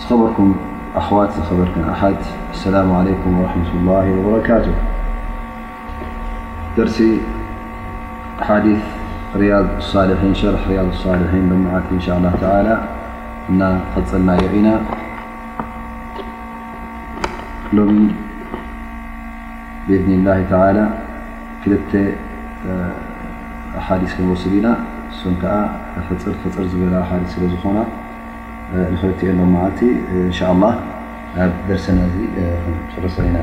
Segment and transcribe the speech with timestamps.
[0.00, 0.50] ዝخበርኩም
[1.00, 2.18] ኣخዋት ዝخበርكን ኣሓድ
[2.54, 4.76] السላم عليك ورحمة الله وበرካቱه
[6.76, 6.98] ደርሲ
[8.48, 8.82] ሓዲث
[9.42, 12.74] ርيض لصلحን ሸርح ርيض صلحيን ብምዓት إን شء الله تعلى
[13.50, 13.60] እና
[13.92, 14.68] ፈፅርና የኢና
[17.76, 17.78] ሎ
[19.86, 20.84] ብإذን اله تعلى
[21.62, 21.72] ክል
[23.80, 24.68] አሓዲث ከንወስል ኢና
[25.22, 25.54] ሶም ከዓ
[26.08, 27.78] ፈፅር ፍፅር ዝበላ ሓث ስለ ዝኾና
[28.72, 30.64] ንክ لل
[31.42, 31.98] ኣብ ደسና
[33.14, 33.36] ሰና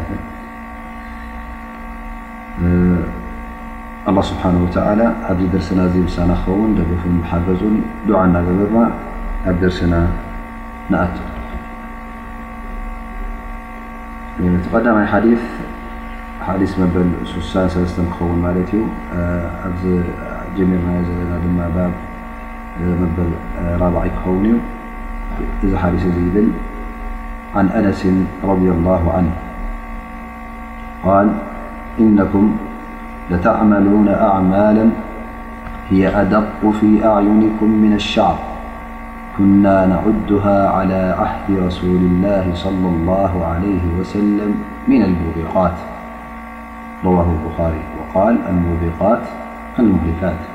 [4.10, 5.80] الله ስብሓ ول ኣዚ ደرسና
[6.16, 7.76] ሳና ክኸን ደف ሓገዙን
[8.08, 8.70] دع እናገበر
[9.50, 9.94] ኣብ ደرسና
[11.02, 11.10] ኣ
[14.66, 15.38] ተقይ
[16.72, 17.12] ث በል
[17.78, 18.42] ሰስተ ክኸን
[20.58, 23.32] ዩ ሚርና ና ድ በل
[23.86, 24.56] رب ክኸን እዩ
[25.64, 26.50] إذ حارث زيبل
[27.56, 28.08] عن أنس
[28.44, 29.32] رضي الله عنه
[31.04, 31.32] قال
[32.00, 32.56] إنكم
[33.32, 34.90] لتعملون أعمالا
[35.90, 38.38] هي أدق في أعينكم من الشعر
[39.38, 44.56] كنا نعدها على عهد رسول الله صلى الله عليه وسلم
[44.88, 45.74] من الموبقات
[47.06, 49.22] رواه البخاري وقال الموبقات
[49.80, 50.55] المؤلفات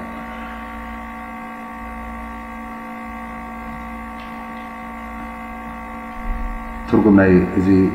[6.91, 7.91] فرجم ي ذي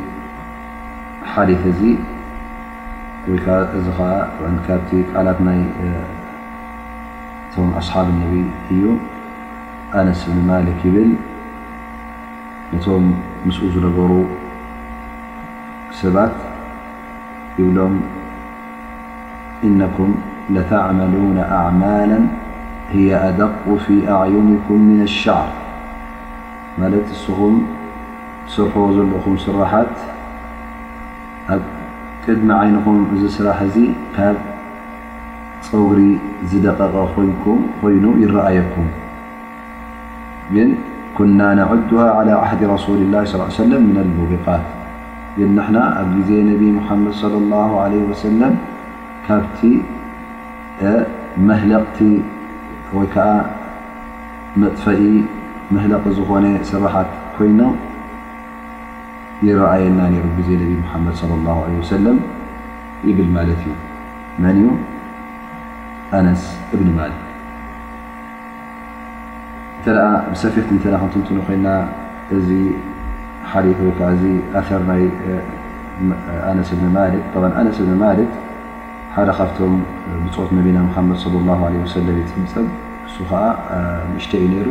[1.36, 1.92] حلث زي
[4.68, 5.40] كبت قلت
[7.66, 8.86] م أصحاب النبي እي
[10.02, 11.12] أنس بن امالك يبل
[12.74, 13.04] نتم
[13.46, 14.12] مسئ نبر
[16.00, 16.38] سبات
[17.60, 17.94] يبلم
[19.64, 20.10] إنكم
[20.56, 22.20] لتعملون أعمالا
[22.96, 25.50] هي أدق في أعينكم من الشعر
[26.80, 27.40] ملت اسم
[28.54, 29.92] ስርሑ ዘለኹም ስራሓት
[31.54, 31.62] ኣብ
[32.24, 33.78] ጥድሚ ዓይنኹም ዚ ስራሕ ዚ
[34.16, 34.38] ካብ
[35.68, 36.00] ፀውሪ
[36.52, 36.96] ዝደቐቐ
[37.82, 38.90] ኮይኑ ይረኣየኩም
[40.56, 40.70] ግን
[41.20, 44.64] كና نعድه على عهد رسل لላ صل سم ن لمبقት
[45.38, 48.54] ግ ንحና ኣብ ግዜ ነብ محመድ صلى الله عليه وسلم
[49.26, 49.60] ካብቲ
[51.48, 51.98] መህلقቲ
[52.98, 53.28] ወይ ከዓ
[54.62, 55.04] መጥፈኢ
[55.74, 57.60] መህلق ዝኾነ ስራሓት ኮይن
[59.44, 62.06] ረኣየና ነሩ ዜ ነቢ مሓመድ صى الله عله سل
[63.08, 63.72] ይብል ማለት እዩ
[64.42, 64.68] መን እዩ
[66.20, 67.12] ኣነስ እብን ማል
[69.78, 69.86] እንተ
[70.42, 71.68] ሰፊርቲ ተ ክንትንት ኮና
[72.38, 72.48] እዚ
[73.52, 74.24] ሓሊት ካዓዚ
[74.60, 75.04] ኣር ናይ
[76.52, 78.32] ኣነስ እብን ማك ኣነስ እብ ማልክ
[79.16, 79.76] ሓደ ካብቶም
[80.36, 82.08] ፅقት ነብና مሓመድ صلى الله علي وسل
[82.40, 82.68] ይምፀብ
[83.16, 83.44] ሱ ዓ
[84.20, 84.70] እሽተ እዩ ነሩ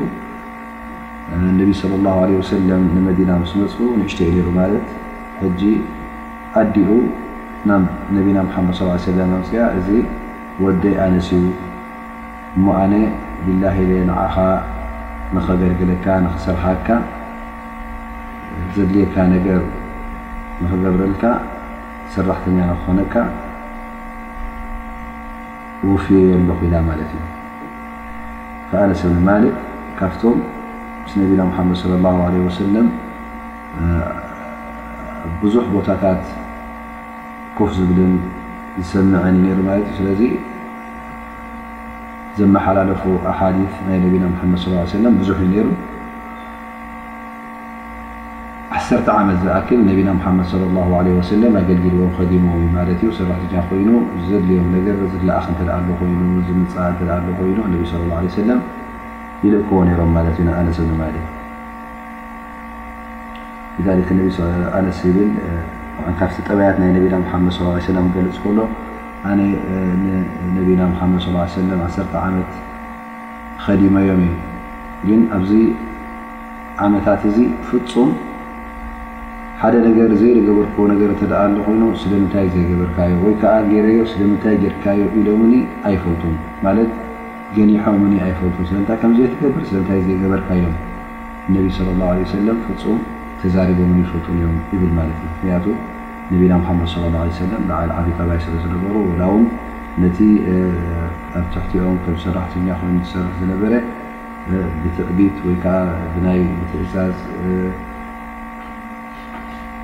[1.58, 4.86] ነቢ صለ الላه عለ ወሰለም ንመዲና ምስ መፁ ንእሽተ ልሩ ማለት
[5.46, 5.60] እጂ
[6.60, 6.88] ኣዲኡ
[7.68, 7.84] ናብ
[8.16, 9.88] ነቢና ምሓመድ ص ለ ኣምፅኣ እዚ
[10.64, 11.44] ወደይ ኣነሲዩ
[12.56, 12.92] እሞ ኣነ
[13.44, 13.64] ብላ
[14.10, 14.36] ንዓኻ
[15.36, 16.88] ንኸገልግለካ ንክሰርሓካ
[18.74, 19.62] ዘድልየካ ነገር
[20.62, 21.24] ንክገብረልካ
[22.14, 23.14] ሰራሕተኛ ንክኾነካ
[25.92, 27.24] ውፍ የ ኣሎኽ ኢላ ማለት እዩ
[28.82, 29.28] ኣነሰብማ
[30.00, 30.38] ካብቶም
[31.06, 32.76] ም ነብና ሓመድ ع ሰለ
[35.40, 36.22] ብዙሕ ቦታታት
[37.58, 38.12] ኮፍ ዝብልን
[38.78, 40.20] ዝሰምዐን ዩነሩ ማለት እዩ ስለዚ
[42.38, 45.66] ዘመሓላለፉ ኣሓዲ ናይ ነብና መድ ለ ብዙሕ እዩ ነሩ
[48.76, 50.62] ዓሰርተ ዓመት ዝኣክል ነብና ሓመድ ሰ
[51.62, 53.90] ኣገልግልዎም ከዲሞ ማት እዩ ሰራሕኛ ኮይኑ
[54.30, 55.60] ዘድልዮም ነገር ዝለኣክ እተ
[56.12, 56.74] ይኑ ዝምፅ
[57.30, 57.82] እ ኮይኑ ነብ
[58.36, 58.48] ሰ
[59.44, 61.02] ይልእ ክዎ ይሮም ማለት እዩ ኣነሰብንማ
[64.78, 65.30] ኣነስ ብል
[66.18, 67.58] ካብቲ ጠበያት ናይ ነብና ሓመድ
[68.14, 68.58] ገልፅ ከሎ
[69.30, 69.40] ኣነ
[70.52, 71.22] ንነብና ሓመድ
[71.56, 72.50] ሰለም ዓሰርተ ዓመት
[73.64, 74.30] ከዲመዮም እዩ
[75.10, 75.52] ግን ኣብዚ
[76.86, 77.38] ዓመታት እዚ
[77.68, 78.10] ፍፁም
[79.62, 85.52] ሓደ ነገር ዘይዝገበርክቦ ነገር ተደኣሉ ኮይኑ ስለምንታይ ዘይገበርካዮ ወይ ከዓ ገይረዮ ስለምንታይ ጌርካዮ ኢሎምኒ
[85.90, 86.34] ኣይፈልቱም
[87.56, 87.84] ገሖ
[88.26, 90.74] ኣይፈልቱ ስለ ንታይ ከምዚ ትገብር ስለ ንታይ ዘገበርካ ሎም
[91.54, 92.98] ነቢ ለ ላه ሰለም ፍፁም
[93.40, 95.66] ተዛሪቦምን ይፈልጡን እዮም ይብል ማለት እዩ ምክንያቱ
[96.32, 96.52] ነቢና
[96.82, 99.44] ምሓመድ ለ ላ ሰለም በዓል ዓፍካባይ ስለ ዝነበሩ ላውን
[100.04, 100.18] ነቲ
[101.38, 103.72] ኣብ ትሕቲኦም ከም ሰራሕትኛ ከሰር ዝነበረ
[104.82, 105.76] ብትዕቢት ወይ ከዓ
[106.14, 106.40] ብናይ
[106.70, 107.16] ትእዛዝ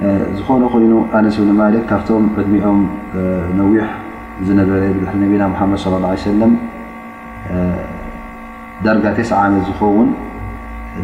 [0.00, 2.80] እዩ ዝኾነ ኮይኑ ኣነስ ብ ማلك ካብቶም ዕድሚኦም
[3.60, 3.86] ነዊሕ
[4.48, 4.82] ዝነበረ
[5.22, 6.26] ነና ሓመድ صى ه ع ሰ
[8.84, 10.08] ዳርጋ ተስዓ ዓመት ዝኸውን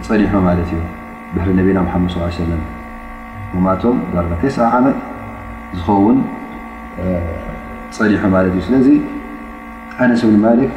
[0.08, 0.80] ፀኒሑ ማለት እዩ
[1.34, 4.98] ብሕሪ ነብና ሓመድ ص ለ ማቶም ዳርጋ ተስ ዓመት
[5.78, 6.18] ዝኸውን
[7.96, 8.86] ፀኒሑ ማለት እዩ ስለዚ
[10.06, 10.70] ኣነስብኒ ማልክ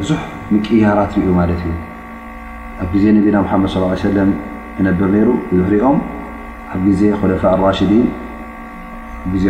[0.00, 0.20] ብዙሕ
[0.54, 1.72] ምቅያራት ርኡ ማለት እዩ
[2.82, 4.30] ኣብ ግዜ ነብና ሓመድ ص ሰለም
[4.80, 5.28] እነብር ነይሩ
[5.68, 5.98] ሕሪኦም
[6.74, 8.06] ኣብ ግዜ ኮለፋ ራሽዲን
[9.32, 9.44] ግዜ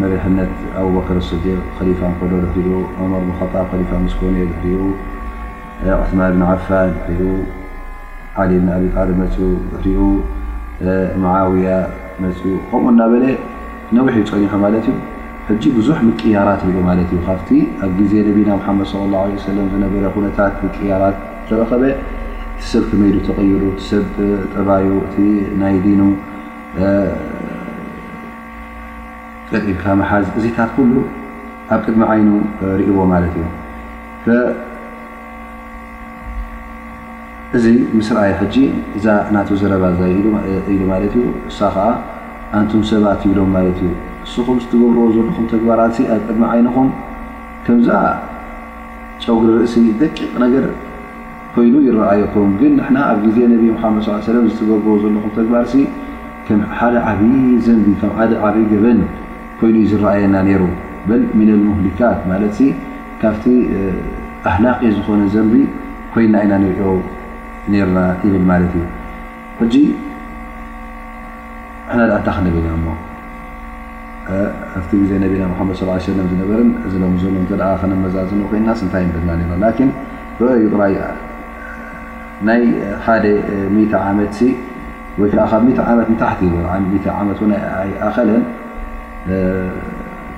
[0.00, 2.74] መርሕነት ኣብበከር ስዲቅ ከሊፋ ንኮሎ ሕሪኡ
[3.12, 4.82] መር ጣብ ከሊፋ ምስኮነ ሕርኡ
[5.84, 7.32] ዑማን ብን ዓፋን ኡ
[8.42, 9.42] ዓሊ ብን ኣብጣሪ መፅኡ
[9.84, 9.98] ርኡ
[11.24, 11.70] መዓውያ
[12.24, 13.24] መፅኡ ከምኡ እናበለ
[13.96, 14.96] ነዊሒ ፀኒኸ ማለት እዩ
[15.48, 17.48] ሕጂ ብዙሕ ምጥያራት ሪኡ ማለት እዩ ካብቲ
[17.84, 21.16] ኣብ ግዜ ነቢና ምሓመድ صለ ላه ሰለም ዝነበረ ኩነታት ምጥያራት
[21.48, 21.82] ተረኸበ
[22.60, 24.06] ቲሰብ ክመዱ ተቐይሩ ሰብ
[24.54, 25.14] ጠባዩ እቲ
[25.62, 26.00] ናይ ዲኑ
[29.50, 30.92] ጠጢምካ መሓዝ እዚታት ኩሉ
[31.74, 32.28] ኣብ ቅድሚ ዓይኑ
[32.78, 33.44] ርእዎ ማለት እዩ
[37.56, 37.66] እዚ
[37.96, 38.56] ምስ ርኣይ ሕጂ
[38.98, 39.98] እዛ እናተ ዘረባዛ
[40.70, 41.86] ኢሉ ማለት እዩ እሳ ከዓ
[42.58, 43.90] ኣንቱም ሰባት ይብሎም ማለት እዩ
[44.24, 46.88] ንስኹም ዝትገብርዎ ዘለኹም ተግባራት ኣብ ቅድሚ ዓይንኹም
[47.66, 47.88] ከምዛ
[49.22, 50.66] ጨጉሪ ርእሲ ደቂቕ ነገር
[51.54, 55.74] ኮይኑ ይረኣየኩም ግን ንሕና ኣብ ግዜ ነብ ምሓመድ ሳ ሰለም ዝትገብርዎ ዘለኹም ተግባርሲ
[56.48, 57.34] ከም ሓደ ዓብይ
[57.66, 57.86] ዘንቢ
[58.20, 59.00] ሓደ ዓብይ ገበን
[59.60, 60.62] ኮይኑዩ ዝረኣየና ነይሩ
[61.08, 62.58] በል ምነ ልምህሊካት ማለት
[63.22, 63.44] ካብቲ
[64.50, 65.54] ኣህላቅ እየ ዝኾነ ዘንቢ
[66.14, 66.86] ኮይና ኢና ንሪኦ
[67.66, 68.80] ብ ት እዩሕ ሕና
[71.96, 72.68] ኣ እንታ ክነብና
[74.76, 79.30] ኣብቲ ግዜ ነብና መድ صى ي ለ ዝነበርን እሎም ዘሎ እተ ከነመዛዝኖ ኮይና ስንታይ ንብድና
[79.62, 79.64] ና
[80.62, 80.86] ይ ራ
[82.46, 82.60] ናይ
[83.04, 83.24] ሓደ
[83.74, 84.36] ሚ0 ዓመት
[85.20, 86.40] ወይከዓ ብ ሚ ዓመት ንታሕቲ
[87.20, 88.42] ዓመትእይኣኸለን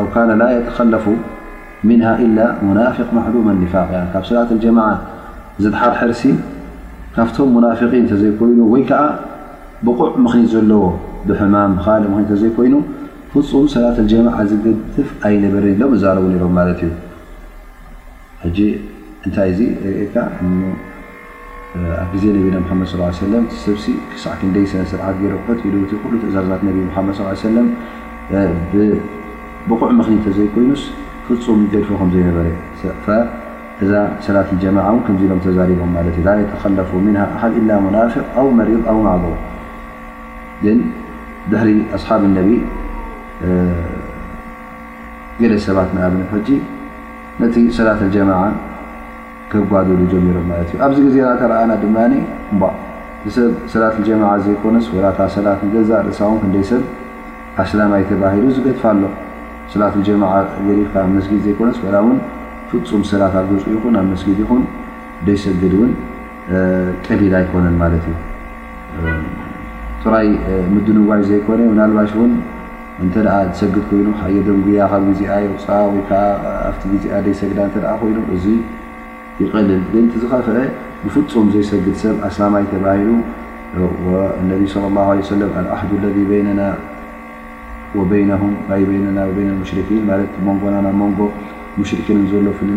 [0.00, 1.04] ኣ ላ ተከለፉ
[1.86, 1.90] ም
[2.68, 4.80] ሙናፍق ማሕሉ ኒፋቅ ካብ ሰላት ጀማ
[5.64, 6.22] ዝተሓር ሕርሲ
[7.14, 9.02] ካብቶም ናፊقን ተዘይኮይኑ ወይ ከዓ
[9.86, 10.82] ብቑዕ ምኽኒት ዘለዎ
[11.28, 12.74] ብሕማም ብካልእ ምክ ተዘይኮይኑ
[13.32, 16.82] ፍፁም ሰላት ጀማ ዝገፍ ኣይበረ ሎም ዛረቡ ሮም ማት
[18.48, 18.58] እዩ
[19.26, 19.60] እንታይ እዚ
[22.00, 22.58] ኣ ዜ ነና
[23.32, 23.76] ድ ሰብ
[24.12, 25.02] ክሳዕክ ደይ ሰነስርት
[25.46, 26.32] ት
[28.74, 29.12] ተእዛት
[29.70, 30.82] ብቁዕ መኽኒተ ዘይኮይኑስ
[31.26, 32.48] ፍፁም ገድፎ ዘይነበረ
[33.84, 33.92] እዛ
[34.26, 36.90] ሰላት ጀማع እ ከ ሎም ተዛቦም እዩ ላ ተከፉ
[37.40, 37.62] ሓል إ
[37.94, 39.24] ናፍق ኣو መሪض ኣ ማض
[40.62, 40.78] ግን
[41.50, 42.48] ብሕሪ ኣصሓብ اነቢ
[45.40, 46.48] ገለ ሰባት ንኣብ ሕጂ
[47.42, 48.40] ነቲ ሰላት الጀማع
[49.52, 52.22] ከጓደሉ ጀሚሮም ማለት እዩ ኣብዚ ዜና ተረኣና ድማ እ
[53.26, 56.82] ንሰብ ሰላት لጀማع ዘይኮነ ላታ ሰላት ገዛ ርእሳው ክንደይሰብ
[57.64, 59.02] ኣስላም ይ ተባሂሉ ዝገድፋ ኣሎ
[59.72, 60.24] ስላት ጀማ
[60.66, 61.68] ገካ መስጊድ ዘይኮነ
[62.12, 62.18] እን
[62.70, 64.62] ፍፁም ሰላት ገፅኡ ይኹን ኣብ መስጊድ ይኹን
[65.26, 65.92] ደይሰግድ እውን
[67.06, 68.14] ቀሊል ኣይኮነን ማለት እዩ
[70.02, 70.28] ጥራይ
[70.74, 72.32] ምድንዋይ ዘይኮነ ናልባሽ ን
[73.04, 73.14] እንተ
[73.54, 75.22] ዝሰግድ ኮይኑ የ ደንጉያ ካብ ግዜ
[75.54, 76.10] ይፃ ወዓ
[76.70, 78.44] ኣብቲ ግዜ ደይሰግዳ ተ ኮይኑ እዙ
[79.40, 80.54] ይቀልል ቲ ዝኸፍአ
[81.04, 83.10] ብፍፁም ዘይሰግድ ሰብ ኣሳማይ ተባሂሉ
[84.50, 86.60] ነብ ه ሰ ልኣሓ ለذ ነና
[87.94, 88.06] ን
[88.70, 89.46] መንጎና ብ
[91.08, 91.20] ንጎ
[91.90, 92.70] ሽርኪን ዝበሎ ፍል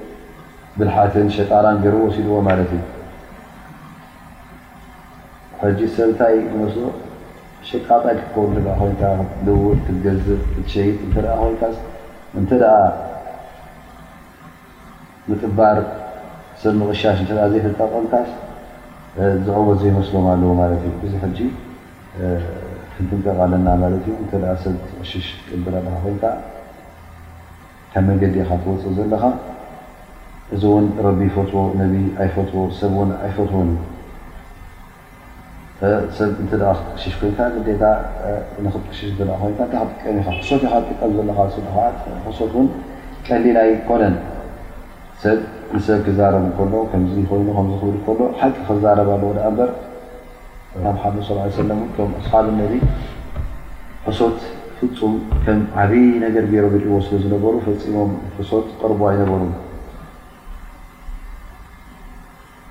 [0.77, 2.83] ብልሓትን ሸጣራን ገረ ወሲድዎ ማለት እዩ
[5.61, 6.83] ሕጂ ሰብንታይ ንመስሎ
[7.69, 8.35] ሸቃጣ ኮ
[8.77, 11.63] ኮይ ክትልውል ክትገዝእ ክትሸይጥ እተ ኮይንታ
[12.39, 12.63] እንተደ
[15.27, 15.77] ምጥባር
[16.61, 18.29] ሰብ ምቕሻሽ እተ ዘይፈጣ ቆምካስ
[19.45, 21.39] ዝዕቦ ዘይመስሎም ኣለዎ ማለት እዩ እዙ ሕጂ
[22.93, 25.27] ክንትንጠቃለና ማለት እዩ እተ ሰብ ትቅሽሽ
[25.75, 26.25] ረ ኮይንታ
[27.93, 29.23] ከብ መንገዲኢካ ትወፅእ ዘለካ
[30.55, 31.91] እዚ እውን ረቢ ፈትዎ ነብ
[32.23, 33.69] ኣይፈትዎ ሰብ እን ኣይፈትዎን
[36.17, 37.83] ሰብ እት ክቅሽሽ ኮንታ ዴታ
[38.65, 39.89] ንክቅሽሽ ኮ ክጥቀም
[40.21, 41.39] ኢካ ሶት ካ ጥቀም ዘለካ
[42.25, 42.67] ትሶት ውን
[43.27, 44.15] ቀሊላ ይኮነን
[45.23, 45.37] ሰብ
[45.77, 49.23] ንሰብ ክዛረብ ከሎ ከዚ ኮይኑ ከክብል ከሎ ሓቂ ክዛረባሎ
[49.57, 49.73] በር
[50.99, 51.81] ሓመድ ለ ም
[52.21, 52.75] ኣስሓብ ነቢ
[54.11, 54.37] እሶት
[54.77, 55.15] ፍፁም
[55.47, 59.41] ከም ዓበይ ነገር ገይሮ ብዎ ስለዝነበሩ ፈፂሞም ሕሶት ቀርቦ ኣይነበሩ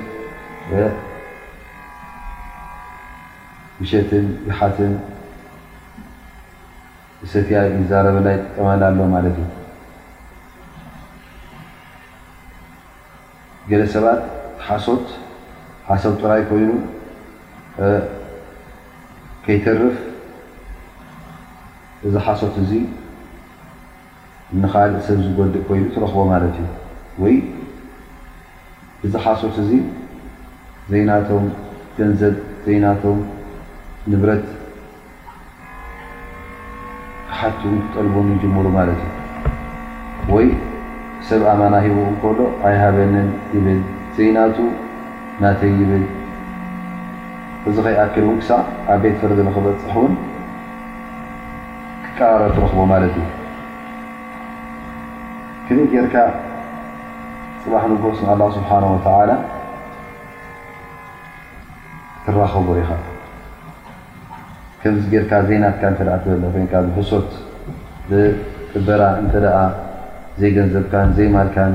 [3.90, 4.90] ሸት ት
[7.33, 7.44] ሰ
[7.90, 9.44] ዛረበላ ጥቀመ ኣ ት እዩ
[13.71, 14.21] ገለሰባት
[14.68, 15.06] ሓሶት
[16.04, 16.71] ሰጥራይ ኮይኑ
[19.47, 19.94] ከይተርፍ
[22.09, 22.71] እዚ ሓሶት እዙ
[24.63, 26.67] ንካልእ ሰብ ዝጎዲእ ኮይኑ ትረኽቦ ማለት እዩ
[27.23, 27.35] ወይ
[29.07, 29.71] እዚ ሓሶት እዚ
[30.91, 31.45] ዘይናቶም
[31.99, 32.35] ደንዘብ
[32.67, 33.19] ዘይናቶም
[34.13, 34.45] ንብረት
[37.29, 39.11] ክሓትክጠልቡን ይጅምሩ ማለት እዩ
[40.35, 40.47] ወይ
[41.31, 42.39] ሰብ ኣማና ሂቡ ንከሎ
[42.73, 43.81] ኣይሃበንን ይብል
[44.21, 44.57] ዘናቱ
[45.45, 46.05] ናተይ ይብል
[47.71, 48.61] እዚ ከይኣክል እውን ክሳዕ
[48.93, 50.13] ኣብ ቤት ፍርድ ንክበፅሕ እውን
[52.18, 53.26] ቀራረ ትረኽቦ ማለት እዩ
[55.66, 56.16] ክን ጌርካ
[57.62, 59.30] ፅባሕ ንኮስ ንኣ ስብሓን ተላ
[62.25, 62.90] ትራኸቦ ኢኻ
[64.83, 65.83] ከምዚ ርካ ዘይናትካ
[66.25, 67.28] ትበ ይ ብህሶት
[68.11, 69.49] ብጥበራ እንተኣ
[70.40, 71.75] ዘይገንዘብካን ዘይማልካን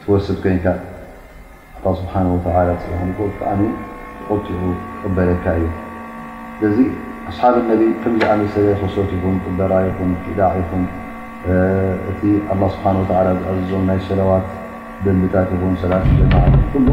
[0.00, 0.66] ትወስብ ኮንካ
[2.00, 2.56] ስብሓ ፅባ
[3.18, 3.60] ኮስ ኣሚ
[4.20, 4.60] ተቆጢዑ
[5.02, 5.66] ቅበለካ እዩ
[6.60, 6.84] ዚ
[7.30, 10.82] ኣصሓብ ነቢ ከምዚኣመሰበ ክሶት ኹም በራ ኹም ዳዕ ኹም
[12.10, 12.86] እቲ لله ስብሓ
[13.42, 14.46] ዝኣዝዞም ናይ ሰለዋት
[15.04, 16.34] ደንብታት ኹም ሰላት ጀማ
[16.72, 16.88] ኩሉ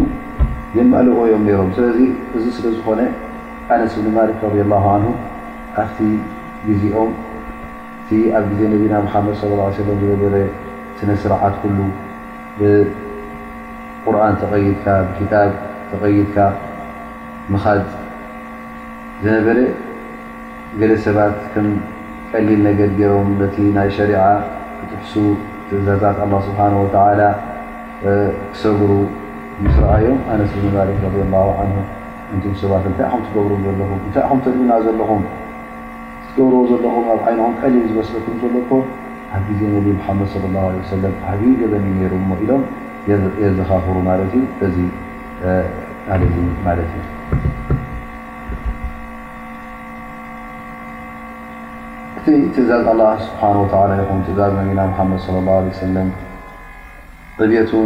[0.78, 1.98] የማልዮም ነሮም ስለዚ
[2.38, 3.00] እዚ ስለ ዝኾነ
[3.74, 5.16] ኣነስ እብኒ ማሊክ ረض لله ን
[5.82, 5.98] ኣብቲ
[6.68, 7.12] ግዜኦም
[8.04, 10.36] እቲ ኣብ ግዜ ነብና ሓመድ صለ ه ሰለ ዝበበረ
[11.02, 11.80] ስነ ስርዓት ኩሉ
[12.62, 15.34] ብቁርን ተይድካ ብታ
[15.92, 16.38] ተቐይድካ
[17.54, 17.64] ምኻ
[19.26, 19.60] ዝነበረ
[20.80, 21.68] ገለ ሰባት ከም
[22.32, 24.24] ቀሊል ነገድ ገይሮም ነቲ ናይ ሸሪዓ
[24.90, 25.14] ትሱ
[25.68, 26.60] ትእዛዛት ኣ ስብሓ
[26.96, 27.30] ተ
[28.54, 28.92] ክሰጉሩ
[29.64, 31.74] ምስረኣእዮም ኣነስ ብክ ረ ን
[32.34, 35.24] እን ሰባት እንታይ ትገብሮ ዘለኹም እንታይ ኹ ተልእና ዘለኹም
[36.28, 38.70] ትገብር ዘለኹም ኣብ ዓይንኹም ቀሊል ዝበስለኩም ዘለኮ
[39.34, 42.14] ሓብ ግዜ ነብ ምሓመድ صى ላه ሰለም ሃቢ ገበኒ ነሩ
[42.44, 42.64] ኢሎም
[43.44, 44.78] የዘኻፍሩ ማለት እዩ እዚ
[46.22, 46.34] ለ
[46.68, 47.04] ማለት እዩ
[52.32, 52.82] እትእዛዝ
[53.24, 54.80] ስብሓ ኹ ትእዛዝ ቢና
[55.10, 56.08] መድ ه ሰ
[57.46, 57.82] እልቱ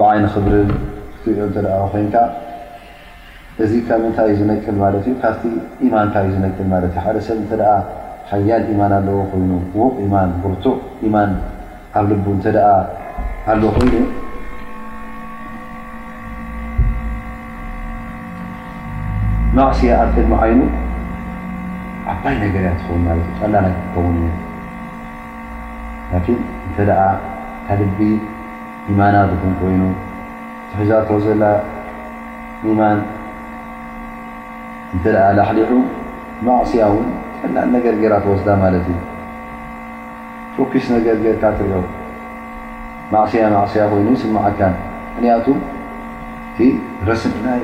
[0.00, 2.16] ብዓይ ክብር ዑ እ ኮንካ
[3.64, 4.76] እዚ ብ ታይ ዩ ዝክል
[5.10, 5.44] ዩ ካብ
[5.92, 7.40] ማን ዩ ዝክል እ ሓደ ሰብ
[8.32, 9.50] ሓያል ማን ኣለዎ ኮይኑ
[9.84, 11.30] ውቕ ማን ጉርዕ ማን
[12.02, 14.04] ኣብ ል እ ኣ ኮይኑ
[19.72, 20.60] እስያ ኣ ድሚ ዓይኑ
[22.10, 23.02] ዓባይ ነገርእያ ትኸውን
[23.38, 24.16] ት እዩ ላ ትኸውን
[26.12, 26.92] እዩ ን እንተ ደ
[27.66, 27.98] ካልቢ
[28.90, 29.82] ኢማና እኩም ኮይኑ
[30.78, 31.44] ሕዛተዘላ
[32.70, 32.98] ኢማን
[34.94, 35.70] እንተ ደ ላሕሊዑ
[36.46, 37.08] ማእስያ እውን
[37.56, 38.98] ላ ነገርጌራት ወስዳ ማለት እዩ
[40.56, 41.80] ቶኪስ ነገርርታ ትሪኦ
[43.12, 44.60] ማእስያ ማእስያ ኮይኑ ስማዓካ
[45.14, 45.46] ምክንያቱ
[46.52, 46.58] እቲ
[47.10, 47.62] ረስምናይ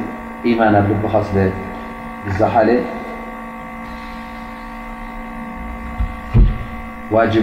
[0.51, 1.39] ኢማና ልቡካስለ
[2.43, 2.69] ዛሓለ
[7.17, 7.35] ዋጅ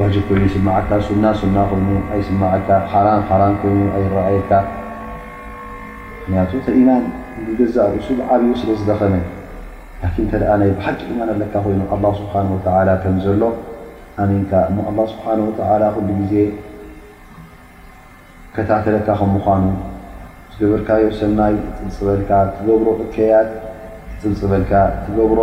[0.00, 1.24] ዋጅ ኮይኑ ይስማዓካ ሱና
[1.54, 4.52] ና ኮይኑ ኣይስማዓካ ሓራም ሓራም ኮይኑ ኣይረኣየካ
[6.18, 7.04] ምክንያቱ ተኢማን
[7.60, 9.14] ገዛ እሱብዓብዩ ስለ ዝደኸነ
[10.00, 13.42] ላን እተ ደኣ ናይ ብሓቂ ኢማን ኣለካ ኮይኑ ኣላ ስብሓንወላ ከም ዘሎ
[14.24, 16.34] ኣሚንካ እ ኣላ ስብሓን ወተላ ክሉ ግዜ
[18.54, 19.62] ከታተለካ ከም ምኳኑ
[20.60, 23.50] ዝገብርካዮ ሰማይ ፅልፅበልካ እትገብሮ እከያት
[24.22, 24.72] ፅልፅበልካ
[25.04, 25.40] ትገብሮ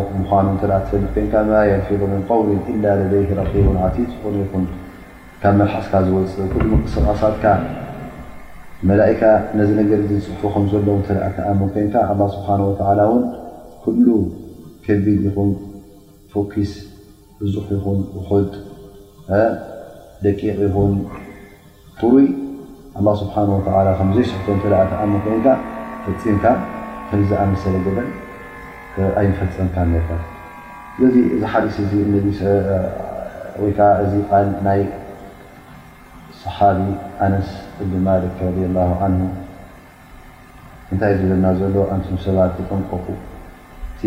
[15.04, 15.24] ቢድ
[16.56, 16.64] ኹ
[17.52, 17.68] ዙح
[18.28, 18.30] ኹ
[20.24, 22.26] ደቂቕ ኹ ሩይ
[25.46, 25.54] ዘ
[26.16, 26.44] ፍፅምካ
[27.08, 28.08] ክዝኣንሰለ ገበን
[29.20, 30.18] ኣይንፈፀምካ ር
[30.98, 31.76] ስለዚ እዚ ሓዲስ
[33.58, 34.12] እወይከዓ እዚ
[34.66, 34.80] ናይ
[36.42, 36.80] ሰሓቢ
[37.26, 37.48] ኣነስ
[37.82, 39.14] እብኒ ማሊክ ረ ላ ዓን
[40.92, 43.06] እንታይ ግዘና ዘሎ ኣንቱም ሰባት ዝጠምቀቁ
[43.92, 44.02] እቲ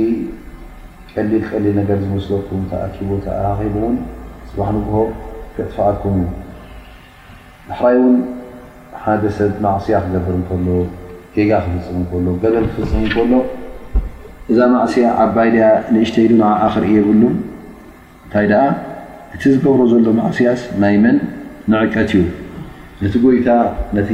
[1.13, 3.97] ቀሊል ቀሊል ነገር ዝመስለኩም ተኣኪቡ ተራኺቡ ውን
[4.51, 4.97] ፅባሕ ንግሆ
[5.55, 6.29] ከጥፋኣትኩም እዩ
[7.69, 8.15] ባሕራይ ውን
[9.03, 10.67] ሓደ ሰብ ማእስያ ክገብር እከሉ
[11.35, 13.31] ጌጋ ክፍፅ እከሎ በለል ክፍፅብ እንከሎ
[14.51, 17.21] እዛ ማእስያ ዓባይ ድያ ንእሽተ ኢሉ ንኣ ኽርኢ የብሉ
[18.23, 18.63] እንታይ ደኣ
[19.35, 21.17] እቲ ዝገብሮ ዘሎ ማእስያስ ናይ መን
[21.73, 22.25] ንዕቀት እዩ
[23.03, 23.49] ነቲ ጎይታ
[23.97, 24.09] ነቲ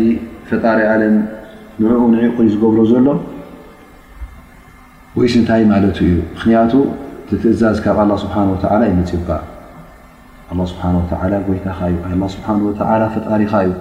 [0.50, 1.16] ፈጣሪ ዓለም
[1.82, 3.08] ንኡ ንዕቁ ዝገብሮ ዘሎ
[5.20, 6.74] ወይስ እንታይ ማለት እዩ ምክንያቱ
[7.44, 9.40] ትእዛዝ ካብ ኣላ ስብሓ ወተላ ይመፅውከኣ
[10.52, 10.84] ኣ ስብሓ
[11.24, 13.74] ወላ ጎይታካ እዩ ኣላ ስብሓወላ ፈጣሪካ እዩ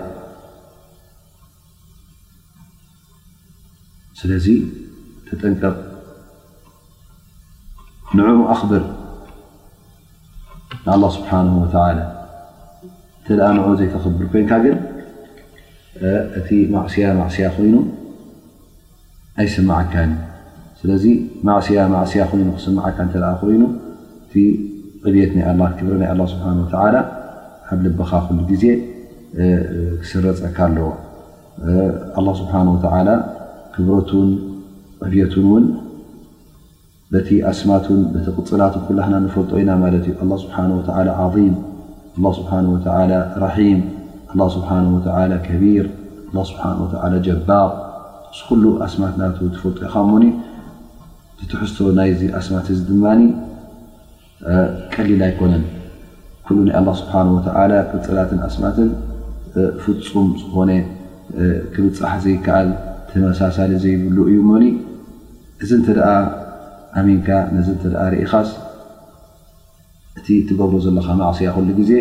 [4.20, 4.46] ስለዚ
[5.28, 5.76] ተጠንቀቕ
[8.18, 8.84] ንዕኡ ኣኽብር
[10.86, 11.30] ንኣ ስብሓ
[13.20, 14.76] እተ ን ዘይተኽብር ኮይንካ ግን
[16.38, 17.76] እቲ ማዕስያ ማዕስያ ኮይኑ
[19.42, 20.10] ኣይስምዓካን
[20.80, 21.04] ስለዚ
[21.48, 23.62] ማዕስያ ማዕስያ ይኑ ክስዓካ እ ኮይኑ
[24.24, 24.32] እቲ
[25.04, 26.46] ቅልት ናይ ብረ ናይ ስብሓ
[27.72, 28.64] ኣብ ልበኻ ሉ ግዜ
[30.02, 30.58] ክስረፀካ
[32.16, 32.52] ኣለዎ ስብሓ
[33.76, 34.28] ክብረቱን
[35.02, 35.64] ቐብቱን ውን
[37.12, 40.78] በቲ ኣስማትን ቲ ቅፅላት ኩላና ንፈልጦ ኢና ማለት እዩ ስብሓ ም
[42.38, 42.96] ስብሓ
[43.44, 43.80] ራሒም
[44.56, 44.72] ስብሓ
[45.48, 45.84] ከቢር
[46.50, 46.64] ስብሓ
[47.26, 47.72] ጀባቅ
[48.48, 50.24] ኩሉ ኣስማት ና ትፈልጦ ኢኻ ሞኒ
[51.52, 53.04] ትሕዝቶ ናይዚ ኣስማት እዚ ድማ
[54.94, 55.64] ቀሊል ኣይኮነን
[56.48, 57.14] ኩሉ ይ ኣ ስብሓ
[57.92, 58.88] ቅፅላትን ኣስማትን
[59.84, 60.70] ፍፁም ዝኾነ
[61.76, 62.68] ክብፅሓ ዘይከኣል
[63.10, 64.64] ተመሳሳሊ ዘይብሉ እዩ እሞኒ
[65.62, 66.10] እዚ እንተ ደኣ
[67.00, 68.50] ኣሚንካ ነዚ እተ ርኢኻስ
[70.18, 71.92] እቲ ትገብሮ ዘለካ ማእስያ ክሉ ግዜ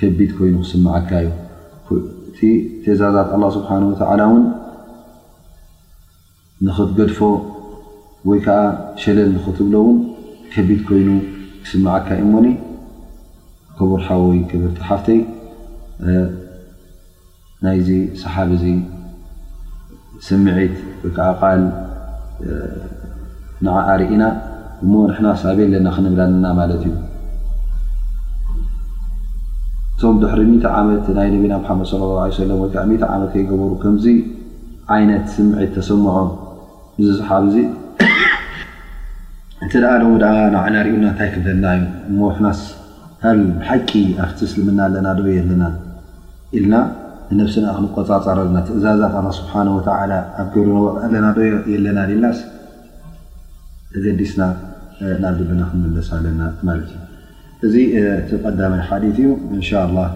[0.00, 1.28] ከቢድ ኮይኑ ክስምዓካ እዩ
[2.30, 2.38] እቲ
[2.82, 4.42] ትእዛዛት ኣ ስብሓን ወላ እውን
[6.66, 7.18] ንኽትገድፎ
[8.30, 8.60] ወይከዓ
[9.02, 9.98] ሸለል ንኽትብሎ እውን
[10.54, 11.10] ከቢድ ኮይኑ
[11.64, 12.46] ክስምዓካ እዩ ሞኒ
[13.76, 15.20] ከቡርሓወይ ክብርቲሓፍተይ
[17.64, 17.88] ናይዚ
[18.22, 18.64] ሰሓብ እዚ
[20.26, 21.60] ስምዒት ወይከዓ ቃል
[24.00, 24.22] ርእና
[24.84, 26.94] እሞ ንሕና ሳብየ ኣለና ክንግዳለና ማለት እዩ
[29.94, 32.82] እቶም ድሕሪ 10ተ ዓመት ናይ ነቢና ሓመድ ለ ላ ሰለ ወይከዓ
[33.16, 34.06] ዓመት ከይገበሩ ከምዚ
[34.96, 36.16] ዓይነት ስምዒት ተሰምዖ
[36.98, 37.56] ብዝዝሓብ እዙ
[39.64, 39.86] እንተ ደ
[40.22, 42.60] ደ ንዓይና ሪእና እንታይ ክተልና እዩ እሞ ሕናስ
[43.24, 43.34] ሃ
[43.68, 43.90] ሓቂ
[44.24, 45.64] ኣፍቲ ስልምና ኣለና ዶ ኣለና
[46.58, 46.74] ኢልና
[47.38, 49.02] ነስና ክንቆፃፀረ ና ትእዛዛት
[49.38, 50.18] ስብሓ ኣ ገዎ
[51.04, 51.40] ኣለና ዶ
[51.74, 52.38] የለና ድልናስ
[53.96, 54.42] እገ ዲስና
[55.22, 57.00] ናብ ብና ክመለስ ኣለና ማት እዩ
[57.66, 57.74] እዚ
[58.20, 59.20] እቲ ቀዳመይ ሓዲ እዩ
[59.56, 60.06] እንሻ ላ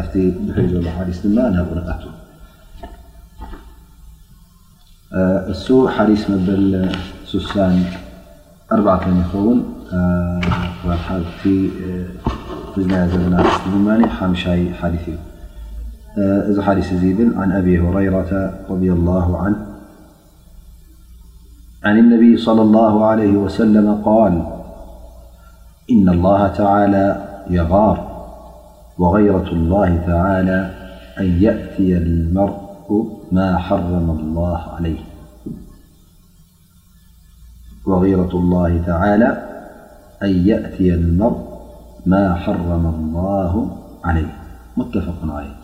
[0.00, 0.14] ኣብቲ
[0.46, 2.02] ብሕዩ ዘሎ ሓዲስ ድማ ናብ ቅነቃት
[5.52, 5.66] እሱ
[5.96, 6.66] ሓዲስ መበል
[7.32, 7.74] ሱሳን
[8.76, 9.60] ኣከን ይኸውን
[12.76, 13.36] እዝና ዘለና
[13.84, 15.16] ማ ሓሻይ ሓዲ እዩ
[16.50, 19.66] زحرسزيبل عن أبي هريرة -رضي الله عنه
[21.84, 24.42] عن النبي -صلى الله عليه وسلم-قال
[25.90, 28.14] إن الله تعالى يغار
[28.98, 30.70] وغيرة الله تعالى
[31.20, 32.64] أن يأتي المرء
[33.32, 34.10] م حرم
[42.90, 43.68] الله
[44.06, 44.28] عليه
[44.76, 45.63] متفق عليه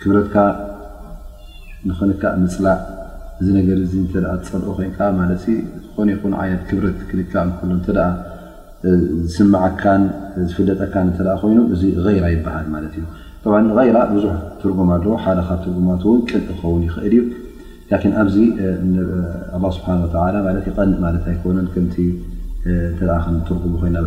[0.00, 0.36] ክብረትካ
[1.88, 2.80] ንክካ ምፅላእ
[3.40, 3.68] እዚ ነገ
[4.48, 4.88] ፀልኦ ኮይ
[5.42, 7.34] ዝኾነ ይኹ ይነት ክብረት ክካ
[7.68, 7.70] ሎ
[9.34, 9.82] ዝስዓካ
[10.48, 10.94] ዝፍለጠካ
[11.52, 11.82] ይኑ እዚ
[12.16, 17.14] ይራ ይበሃል ት እዩ ይራ ብዙሕ ትርጉም ኣለዎ ሓደካ ትርጉማ ቅን ክኸን ይኽእል
[18.00, 18.36] እዩ ኣብዚ
[19.76, 20.14] ስቀንእ
[21.10, 21.54] ኣኮ
[22.98, 23.10] ከ
[23.48, 24.06] ትርጉሙ ኮይናኛ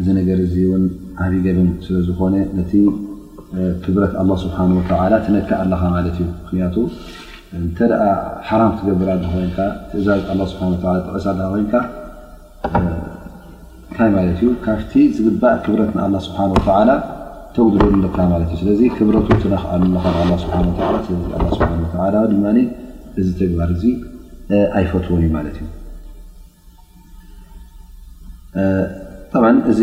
[0.00, 0.28] እዚ ነር
[1.20, 2.72] ሃብይ ገብን ስለ ዝኮነ ነቲ
[3.84, 4.56] ክብረት ስብሓ
[5.24, 5.58] ትነክእ
[5.92, 7.78] ኣለ ት እዩ ም እተ
[8.48, 9.08] ሓራ ትገብር
[9.90, 10.06] ትእዝ
[10.50, 10.60] ስዕ
[11.72, 11.78] ታ
[14.44, 15.90] ዩ ካብቲ ዝግባእ ክብረት
[16.26, 16.96] ስብሓ ላ
[17.56, 18.16] ተውደካ
[18.62, 19.40] ስለ ክብረ ኽ
[22.34, 22.44] ድማ
[23.20, 23.70] እዚ ተግባር
[24.78, 25.64] ኣይፈትዎን ዩ ማትእዩ
[29.32, 29.80] ጣብ እዚ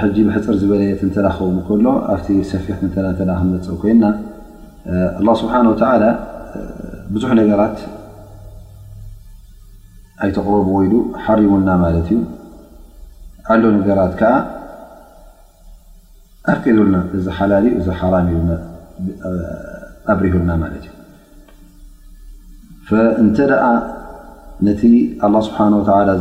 [0.00, 4.04] ሕጂ ብሕፅር ዝበለየ ንተዳከ ከሎ ኣብቲ ሰፊሕ ተናተ ክመፅ ኮይና
[5.40, 5.52] ስብሓ
[7.14, 7.76] ብዙሕ ነገራት
[10.24, 10.92] ኣይተቕበቡ ወይሉ
[11.24, 12.20] ሓሪቡና ማለት እዩ
[13.54, 14.32] ዓለ ነገራት ከዓ
[16.54, 16.64] ኣዚ
[17.38, 17.52] ሓላ
[18.00, 18.02] ሓ
[18.34, 18.36] ዩ
[20.12, 20.92] ኣብሪሁና ማለት እዩ
[23.22, 23.64] እንተ ደኣ
[24.68, 24.82] ነቲ
[25.28, 25.58] ኣ ስብሓ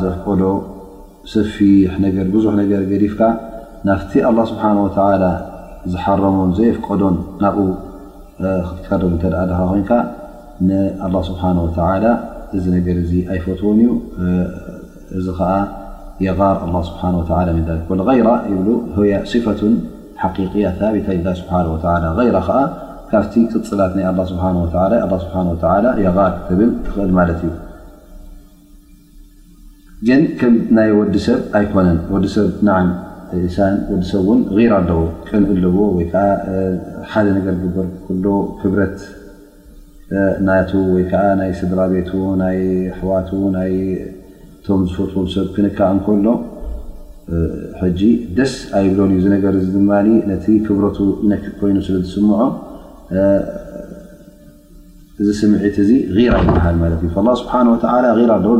[0.04, 0.43] ዘፍቀዶ
[1.33, 1.91] ሰፊሕ
[2.33, 3.21] ብዙሕ ነገር ገዲፍካ
[3.89, 4.75] ናፍቲ ه ስብሓه
[5.93, 7.65] ዝሓረሞም ዘየፍቀዶን ናብኡ
[8.75, 9.91] ክትቀርቡ ተ ድ ኮንካ
[10.67, 10.69] ን
[11.29, 11.43] ስብሓ
[12.57, 12.97] እዚ ነገር
[13.33, 13.91] ኣይፈትዎን እዩ
[15.17, 15.51] እዚ ዓ
[16.27, 16.39] የር
[16.89, 17.99] ስ ይራ ብ
[20.21, 21.93] ፈ ሓያ ታ
[22.27, 22.65] ኢ ራ ዓ
[23.11, 24.05] ካብቲ ቅፅላት ናይ
[26.05, 26.11] የር
[26.59, 27.51] ብል ትኽእል ማለት እዩ
[30.08, 32.47] ግ ከም ናይ ወዲሰብ ኣይኮነን ዲሰብ
[33.91, 34.41] ወዲሰብ
[34.73, 35.03] ራ ኣለዎ
[35.89, 35.99] ኣዎ
[37.12, 37.88] ሓደ ገር ዝበር
[38.62, 38.97] ክብረት
[40.93, 40.97] ወ
[41.49, 43.19] ይ ስድራ ቤ ኣሕዋ
[44.65, 45.79] ቶም ዝፈጥ ሰብ ክንካ
[46.15, 46.27] እሎ
[48.39, 49.13] ደስ ኣይብል
[49.45, 50.97] ር ድ ቲ ክብረቱ
[51.31, 52.39] ነክ ኮይኑ ስለዝስምዖ
[55.39, 55.88] ስምዒት እ
[56.34, 57.10] ራ ይበሃል ዩ
[57.41, 57.53] ስብሓ
[57.95, 58.60] ኣለዎ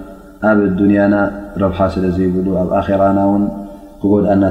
[0.49, 1.15] ኣብ ዱንያና
[1.63, 3.43] ረብሓ ስለ ዘይብሉ ኣብ ኣራና ን
[4.01, 4.43] ክጎድኣና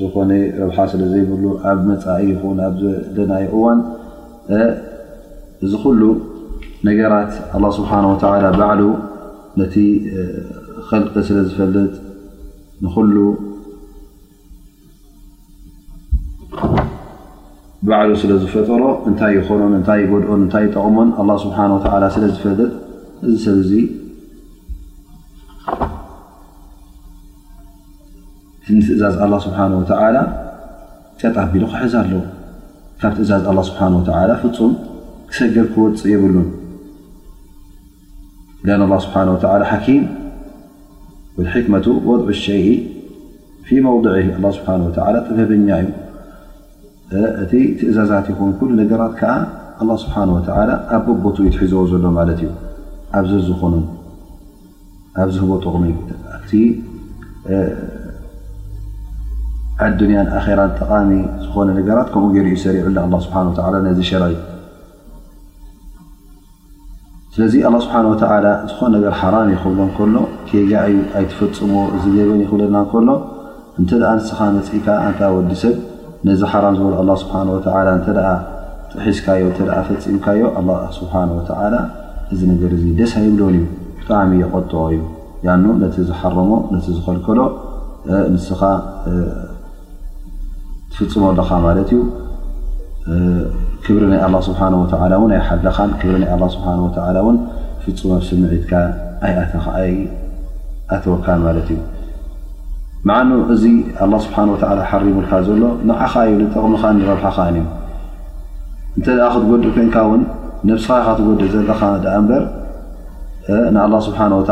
[0.00, 2.58] ዝኾነ ረብሓ ስለዘይብሉ ኣብ መፃ ይኹን
[3.20, 3.78] ኣናይ እዋን
[5.64, 6.00] እዚ ኩሉ
[6.88, 8.82] ነገራት ኣ ስብሓን ወተላ ባዕሉ
[9.60, 9.74] ነቲ
[10.88, 11.92] ከልቂ ስለ ዝፈልጥ
[12.84, 13.16] ንሉ
[17.88, 21.10] ባዕሉ ስለ ዝፈጠሮ እንታይ ይኮኖን እንታይ ጎድኦን እንታይ ጠቅሞን
[21.44, 21.58] ስብሓ
[22.16, 22.70] ስለዝፈልጥ
[23.28, 23.74] እዚ ሰብ ዙ
[28.78, 29.02] እዛዝ
[29.32, 30.12] ه ስሓه
[31.22, 32.12] ፀጣ ቢሉ ክሕዛ ኣለ
[33.00, 33.94] ካብ ትእዛዝ ስ ፍፁም
[35.30, 36.36] ክሰገል ክወፅ የብሉ
[38.66, 38.70] ل
[39.04, 39.48] ስ መة
[42.06, 42.34] ض
[43.68, 44.04] ሸ መض
[45.26, 48.26] ጥበኛ እዩ እቲ ትእዛዛት
[48.68, 49.20] ን ነገራት
[50.02, 50.12] ስብ
[50.96, 52.42] ኣብ ቦ ትሒዘዎ ዘሎ እዩ
[53.18, 53.74] ኣ ዝኮኑ
[55.22, 55.84] ኣዝህዎ ጥቕሚ
[59.84, 61.10] ዓ ዱንያን ኣራ ጠቃሚ
[61.42, 62.86] ዝኾነ ነገራት ከምኡ ገር ሰሪዑ
[63.26, 63.36] ስብሓ
[63.86, 64.36] ነዚ ሸረ ዩ
[67.34, 68.16] ስለዚ ኣ ስብሓ ወ
[68.70, 70.16] ዝኾነ ነገር ሓራም ይኽብሎ ከሎ
[70.48, 73.08] ከጋዩ ኣይትፈፅሞ እዚ ገበን ይኽብለና ከሎ
[73.80, 74.86] እንተ ኣ ንስኻ መፅኢካ
[75.20, 75.76] ታ ወዲ ሰብ
[76.28, 77.32] ነዚ ሓራ ዝበሉ ኣ ስሓ
[78.92, 80.42] ተ ሒስካዮተ ፈፂምካዮ
[80.98, 81.14] ስብሓ
[82.34, 83.66] እዚ ነገር እ ደስ ኣይብሎን እዩ
[84.00, 85.02] ብጣሚ የቆጥኦ እዩ
[85.82, 87.38] ነቲ ዝሓረሞ ነቲ ዝኸልከሎ
[88.34, 88.60] ንስኻ
[91.00, 91.98] ፍፅም ኣለኻ ማለት እዩ
[93.84, 94.72] ክብሪ ናይ ኣ ስብሓን
[95.38, 97.36] ኣይሓደኻን ክብሪ ናይ ስሓ ን
[97.84, 98.72] ፍፁም ኣስምዒትካ
[99.28, 99.92] ኣኣተይ
[100.94, 101.78] ኣተወካን ማለት እዩ
[103.10, 103.64] መዓኑ እዚ
[104.06, 104.38] ኣ ስብሓ
[104.90, 107.56] ሓርሙልካ ዘሎ ንዓኻ እዩ ንጠቕምካ ንረብሓኻእዩ
[108.96, 110.22] እንተ ክትጎዲእ ኮንካውን
[110.68, 111.80] ነብስኻ ካትጎዲእ ዘለኻ
[112.20, 112.44] እበር
[113.74, 114.44] ንኣه ስብሓ ወ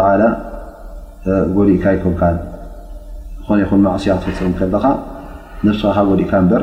[1.57, 2.23] ጎሊእካ ይኮምካ
[3.47, 4.85] ኾነ ይኹን ማእስያ ትፍፅም ከለኻ
[5.65, 6.63] ንብስኻ ካብ ወዲእካ እምበር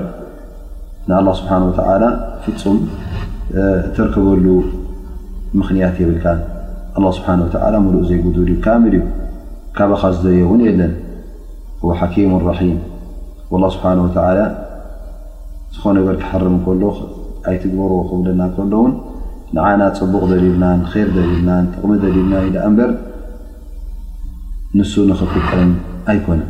[1.07, 1.79] ንኣه ስብሓ ወተ
[2.43, 2.77] ፍፁም
[3.95, 4.45] ተርከበሉ
[5.59, 6.25] ምኽንያት የብልካ
[6.99, 7.27] ኣ ስብሓ
[7.87, 9.01] ሙሉእ ዘይጉዱል እዩ ካሚል እዩ
[9.79, 10.93] ካብኻ ዝዘየ እውን የለን
[11.87, 12.79] ወሓኪሙ ራሒም
[13.63, 14.17] ላ ስብሓን ወተ
[15.75, 16.81] ዝኾነ በር ክሓርም እከሎ
[17.49, 18.93] ኣይትግበርዎ ክብለና ከሎ እውን
[19.55, 22.91] ንዓና ፅቡቕ ዘልልና ንር ደብና ጥቕሚ ዘልብና ኢዳ እምበር
[24.79, 25.71] ንሱ ንኽትጠን
[26.11, 26.49] ኣይኮነን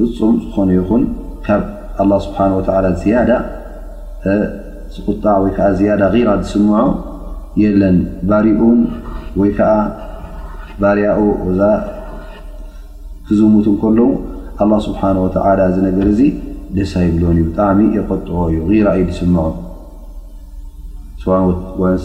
[0.00, 1.02] ፍፁም ዝኾነ ይኹን
[1.46, 1.62] ካብ
[2.96, 3.30] ስብ
[4.94, 5.24] ዝቁጣ
[6.02, 6.84] ዳ ራ ዝስምዖ
[7.62, 7.98] የለን
[8.30, 8.60] ባርኡ
[9.40, 9.50] ወይ
[10.82, 11.20] ባርያኡ
[13.28, 13.66] ክዝሙት
[14.60, 15.00] ከለ ስብሓ
[15.74, 16.20] ዝነገር እዚ
[16.78, 19.46] ደሳ ይብሎን እዩ ጣዕሚ የቆጥኦ እዩ ራ እዩ ስምዖ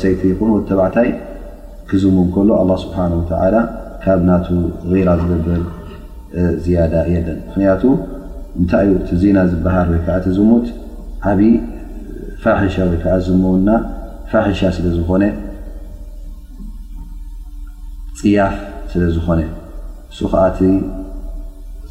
[0.01, 0.21] ሰይቲ
[0.69, 1.09] ተባዕታይ
[1.89, 2.17] ክዝሙ
[2.51, 3.07] ሎ ስብ ካ
[4.27, 4.37] ና
[5.07, 5.61] ራ ዝገብር
[6.63, 7.83] ዝያዳ የለን ምክንያቱ
[8.61, 10.67] እንታይ እዩ እቲ ዜና ዝበሃር ወይከዓቲ ዝሙት
[11.31, 11.49] ዓብዪ
[12.43, 13.69] ፋሕሻ ወይ ከዓ ዝምዉና
[14.31, 15.23] ፋሒሻ ስለ ዝኾነ
[18.19, 18.53] ፅያፍ
[18.91, 19.41] ስለ ዝኾነ
[20.11, 20.59] እሱ ከዓ እቲ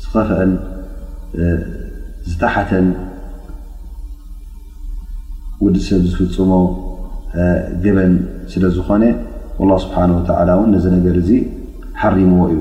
[0.02, 0.52] ዝኸፍአን
[2.30, 2.86] ዝተሓተን
[5.64, 6.52] ውዲ ሰብ ዝፍፅሞ
[7.84, 8.14] ገበን
[8.52, 9.02] ስለ ዝኾነ
[9.64, 11.30] ኣላ ስብሓን ወተዓላ እውን ነዚ ነገር እዚ
[12.02, 12.60] ሓሪምዎ እዩ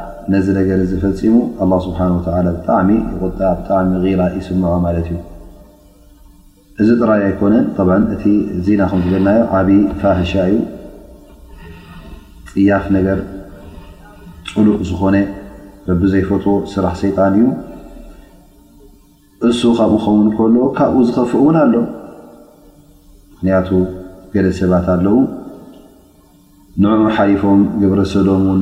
[0.31, 1.35] ነዚ ነገር ዝፈፂሙ
[1.85, 1.99] ስብሓ
[2.55, 5.17] ብጣሚ ይቁጣ ብጣሚ ራ ይስምዖ ማለት እዩ
[6.81, 8.23] እዚ ጥራይ ኣይኮነን እቲ
[8.65, 10.59] ዜና ከዝገለና ዓብይ ፋሻ እዩ
[12.51, 13.19] ፅያፍ ነገር
[14.51, 15.17] ፅሉቅ ዝኮነ
[15.87, 17.45] በቢ ዘይፈት ስራሕ ሰይጣን እዩ
[19.49, 21.73] እሱ ካብኡ ከን ከል ካብኡ ዝከፍእውን ኣሎ
[23.33, 23.69] ምክንያቱ
[24.35, 25.17] ገለ ሰባት ኣለው
[26.81, 28.61] ን ሓሊፎም ግብረሰዶም ውን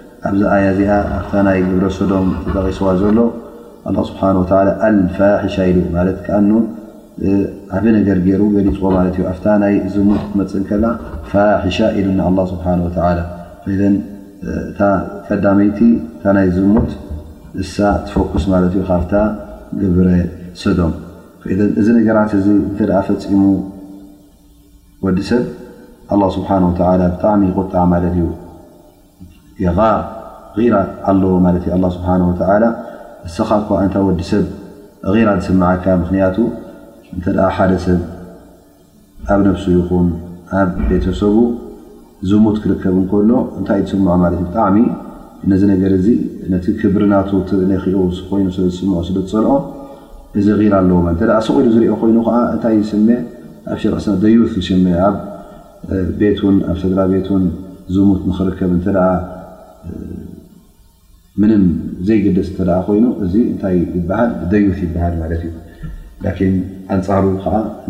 [0.29, 3.19] ኣብዚ ኣያ እዚኣ ኣብታ ናይ ግብረ ሶዶም ተጠቂስዋ ዘሎ
[4.09, 4.21] ስብሓ
[4.87, 6.37] ኣፋሕሻ ኢሉ ማት ከዓ
[7.77, 10.85] ዓብ ነገር ገይሩ ገሊፅዎ ማት ዩ ኣፍታ ናይ ዝሙት ትመፅእ ከና
[11.31, 12.65] ፋሻ ኢሉ ኣ ስብሓ
[15.27, 15.79] ቀዳመይቲ
[16.17, 16.91] እታ ናይ ዝሙት
[17.63, 19.05] እሳ ትፈኩስ ማት እዩ ካፍ
[19.81, 20.07] ግብረ
[20.63, 20.93] ሶዶም
[21.79, 23.43] እዚ ነገራት እ ኣ ፈፂሙ
[25.07, 25.43] ወዲ ሰብ
[26.37, 28.23] ስብሓ ብጣዕሚ ቁጣ ማለት እዩ
[29.79, 29.87] ራ
[31.09, 31.51] ኣለዎ ማ
[31.97, 32.59] ስብሓ
[33.35, 34.45] ስኻ ኳ እታይ ወዲሰብ
[35.27, 36.37] ራ ዝስምዓካ ምክንያቱ
[37.17, 37.99] እተ ሓደ ሰብ
[39.33, 40.07] ኣብ ነፍሱ ይኹን
[40.59, 41.35] ኣብ ቤተሰቡ
[42.29, 44.77] ዝሙት ክርከብ እከሎ እንታይእ ዝስምዖ ለ እዩ ብጣዕሚ
[45.51, 46.07] ነዚ ነገር እዚ
[46.53, 47.13] ነቲ ክብርና
[47.63, 47.97] ይኑለ
[48.71, 49.53] ዝስምዖ ስለ ዝፀልዖ
[50.39, 50.97] እዚ ራ ኣለዎ
[51.47, 52.17] ሰቂኢሉ ዝሪኦ ኮይኑ
[52.53, 52.95] እንታይ ዝስ
[53.71, 54.69] ኣብ ሸርቀሰ ደዩት ዝሽ
[55.07, 55.15] ኣብ
[56.21, 56.39] ቤት
[56.71, 57.27] ኣብ ሰራ ቤት
[57.95, 58.71] ዝሙት ንኽርከብ
[62.07, 63.51] ዘይገፅ ይ ዩት ይል ዩ
[66.97, 67.25] ንፃሩ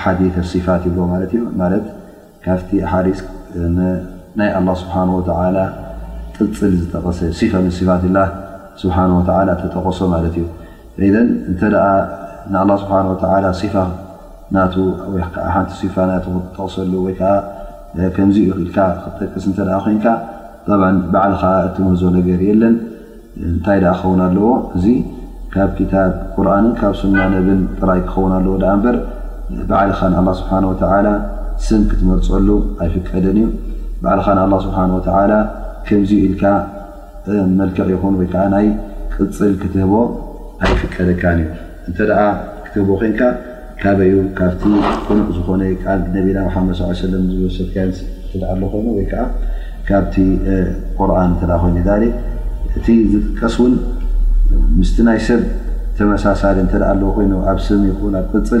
[0.00, 0.24] ፋ
[0.56, 1.42] ይ
[2.44, 2.70] ካብቲ
[4.38, 4.50] ናይ
[4.80, 4.84] ስ
[6.36, 7.98] ጥልፅል ዝሰ ፋ
[9.60, 10.08] ተጠቀሶ
[13.60, 13.76] ስብ
[15.54, 16.10] ሓን
[16.56, 19.44] ጠሰሉ ል ክጠቅስ
[19.84, 19.96] ኮይ
[21.14, 21.32] ባል
[21.68, 22.74] እቲ ምህዞ ነገር የለን
[23.48, 24.86] እንታይ ክኸን ኣለዎ እዚ
[25.54, 26.02] ካብ ታ
[26.34, 28.46] ቁርን ካብ ስና ነብን ራይ ክኸን ኣለ
[29.70, 31.08] ባዕልኻን ኣላ ስብሓን ወተላ
[31.66, 32.48] ስም ክትመርፀሉ
[32.84, 33.46] ኣይፍቀደን እዩ
[34.04, 35.32] ባዕልኻ ን ኣላ ስብሓንወተላ
[35.86, 36.42] ከምዚ ኢልካ
[37.58, 38.66] መልክዕ ይኹን ወይከዓ ናይ
[39.14, 39.92] ቅፅል ክትህቦ
[40.66, 41.52] ኣይፍቀደካን እዩ
[41.88, 41.98] እንተ
[42.64, 43.20] ክትህቦ ኮይንካ
[43.82, 44.62] ካበዩ ካብቲ
[45.06, 45.62] ቁኑዕ ዝኾነ
[46.04, 49.14] ብ ነቢና ሓመድ ሳ ለ ዝሰ ኣ ኣለ ኮይኑ ወይከ
[49.88, 50.14] ካብቲ
[50.98, 51.94] ቁርን እተ ኮይ ዳ
[52.78, 53.72] እቲ ዝጥቀስ ውን
[54.78, 55.40] ምስቲ ናይ ሰብ
[55.96, 58.60] ተመሳሳሊ እንተ ኣ ኣለዎ ኮይኑ ኣብ ስም ይኹን ኣብ ቅፅል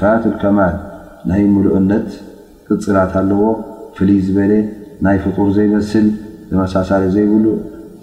[0.00, 0.74] ፋት ከማል
[1.28, 2.08] ናይ ሙሉእነት
[2.66, 3.40] ቅፅላት ኣለዎ
[3.96, 4.52] ፍልይ ዝበለ
[5.04, 6.06] ናይ ፍጡር ዘይመስል
[6.50, 7.46] ተመሳሳሊ ዘይብሉ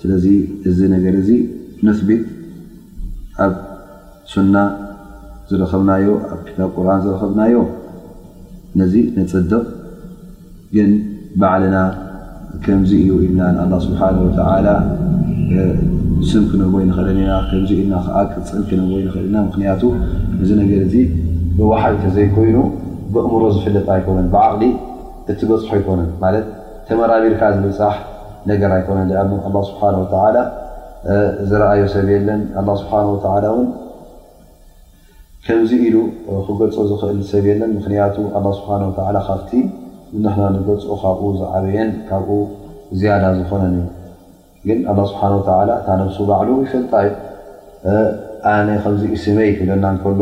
[0.01, 0.25] ስለዚ
[0.69, 1.29] እዚ ነገርእዚ
[1.85, 2.23] ንስቢት
[3.45, 3.53] ኣብ
[4.33, 4.55] ሱና
[5.49, 7.55] ዝረኸብናዮ ኣብ ታ ቁር ዝረከብናዮ
[8.79, 9.65] ነዚ ንፅድቅ
[10.75, 10.91] ግን
[11.41, 11.77] ባዕልና
[12.65, 14.01] ከምዚ እዩ ኢልና ስብሓ
[16.29, 17.31] ስም ክነዎ ይክእልና
[17.83, 19.81] ኢልናዓ ፅ ክነዎ ይክእል ና ምክንያቱ
[20.43, 20.45] እ
[20.83, 22.57] ር ንዋሓልቲ ዘይኮይኑ
[23.13, 24.63] ብእምሮ ዝፍለጥ ኣይኮነን ብዓቅሊ
[25.31, 26.35] እትበፅሖ ይኮነን ማት
[26.87, 27.95] ተመራቢልካ ዝብፅሕ
[28.51, 28.99] ነገር ኣይኮነ
[29.47, 29.83] ኣ ስብሓ
[31.49, 32.41] ዝረኣዩ ሰብ የለን
[32.81, 32.93] ስብሓ
[35.47, 35.97] ከምዚ ኢሉ
[36.45, 38.15] ክገ ዝኽእል ሰብ የለን ምክንያቱ
[38.59, 38.69] ስብሓ
[39.29, 39.51] ካብቲ
[40.23, 40.67] ንና ንገ
[41.03, 42.37] ካብኡ ዝዓበየን ካብኡ
[42.99, 43.87] ዝያዳ ዝኮነን እዩ
[44.67, 44.79] ግን
[45.11, 45.23] ስብሓ
[45.87, 47.07] ታ ነብሱ ባዕሉ ይፍልጣዩ
[48.53, 50.21] ኣነ ከዚ ዩ ስመይ ክለና ከሎ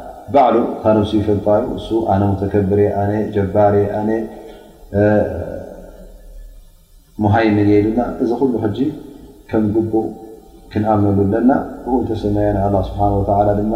[0.33, 3.05] ባዕሉ ካ ነሱ ይፈልታዩ እሱ ኣነ ተከብር ኣ
[3.35, 4.01] ጀባር ኣ
[7.23, 7.59] ሞሃይነ
[7.97, 8.79] ና እዚ ሉ ሕጂ
[9.51, 10.07] ከም ግቡእ
[10.71, 11.53] ክንኣምነሉ ኣለና
[12.09, 12.49] ተሰማየ
[12.89, 12.99] ስብሓ
[13.59, 13.73] ድማ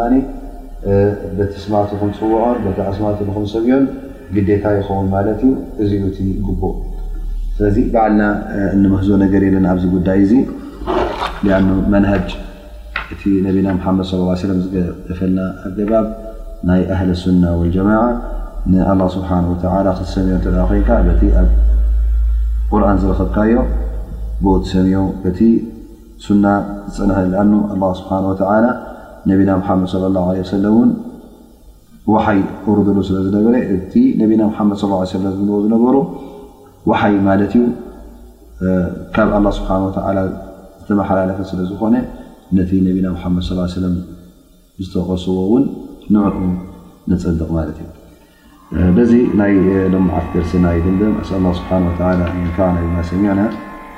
[1.55, 2.59] ተስማት ክንፅውዖን
[2.97, 3.83] ስማሰቢዮን
[4.35, 5.49] ግዴታ ይኸውን ማለት ዩ
[5.83, 6.75] እዚዩ እ ቡእ
[7.57, 8.21] ስለዚ ባዕልና
[8.83, 10.33] ንምህዞ ነገር የለና ኣብዚ ጉዳይ እዚ
[11.57, 11.61] ኣ
[11.95, 12.27] መናጅ
[13.13, 16.05] እቲ ነና ሓመድ ص ሰ ዝገጠፈልና ኣባብ
[16.69, 17.89] ናይ ኣህል ሱና ወጀማ
[18.73, 19.29] ንኣ ስብሓ
[19.61, 21.49] ክትሰሚዮ ተ ኮይካ በቲ ኣብ
[22.71, 23.55] ቁርን ዝረኸብካዮ
[24.45, 25.39] ቦቲ ሰሚዑ በቲ
[26.25, 26.45] ሱና
[26.95, 27.11] ዝፀና
[27.41, 28.13] ኣኑ ኣ ስብሓ
[29.29, 30.89] ነብና ሓመድ ለ ላ ሰለ እን
[32.13, 32.39] ወሓይ
[32.71, 35.31] እሩሎ ስለ ዝነበረ እቲ ነብና ሓመድ ለ ዝዎ
[35.65, 35.95] ዝነበሩ
[36.89, 37.63] ወሓይ ማለት እዩ
[39.15, 39.71] ካብ ኣ ስብሓ
[40.81, 41.95] ዝተመሓላለፈ ስለዝኮነ
[42.57, 43.43] ነቲ ነብና ሓመድ
[43.75, 43.95] ሰለም
[44.83, 45.65] ዝተቐስዎ ውን
[46.11, 47.65] نتصدقمع
[48.71, 49.11] درس
[50.85, 53.49] دنم أسأل الله سبحانه وتعالى أن ينفعنا بما سمعنا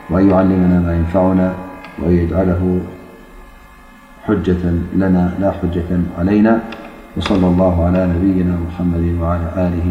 [0.09, 1.53] وأن يعلمنا ما ينفعنا
[1.99, 2.79] وأن يجعله
[4.25, 4.57] حجة
[4.95, 5.89] لنا لا حجة
[6.19, 6.61] علينا
[7.17, 9.87] وصلى الله على نبينا محمد وعلى آله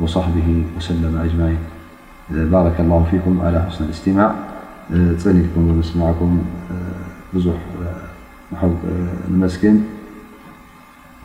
[0.00, 1.58] وصحبه وسلم أجمعين
[2.30, 4.30] بارك الله فيكم على حسن الاستماع
[5.26, 6.30] نكم ونسمعكم
[7.36, 7.60] زح
[8.56, 8.62] ح
[9.30, 9.80] المسكن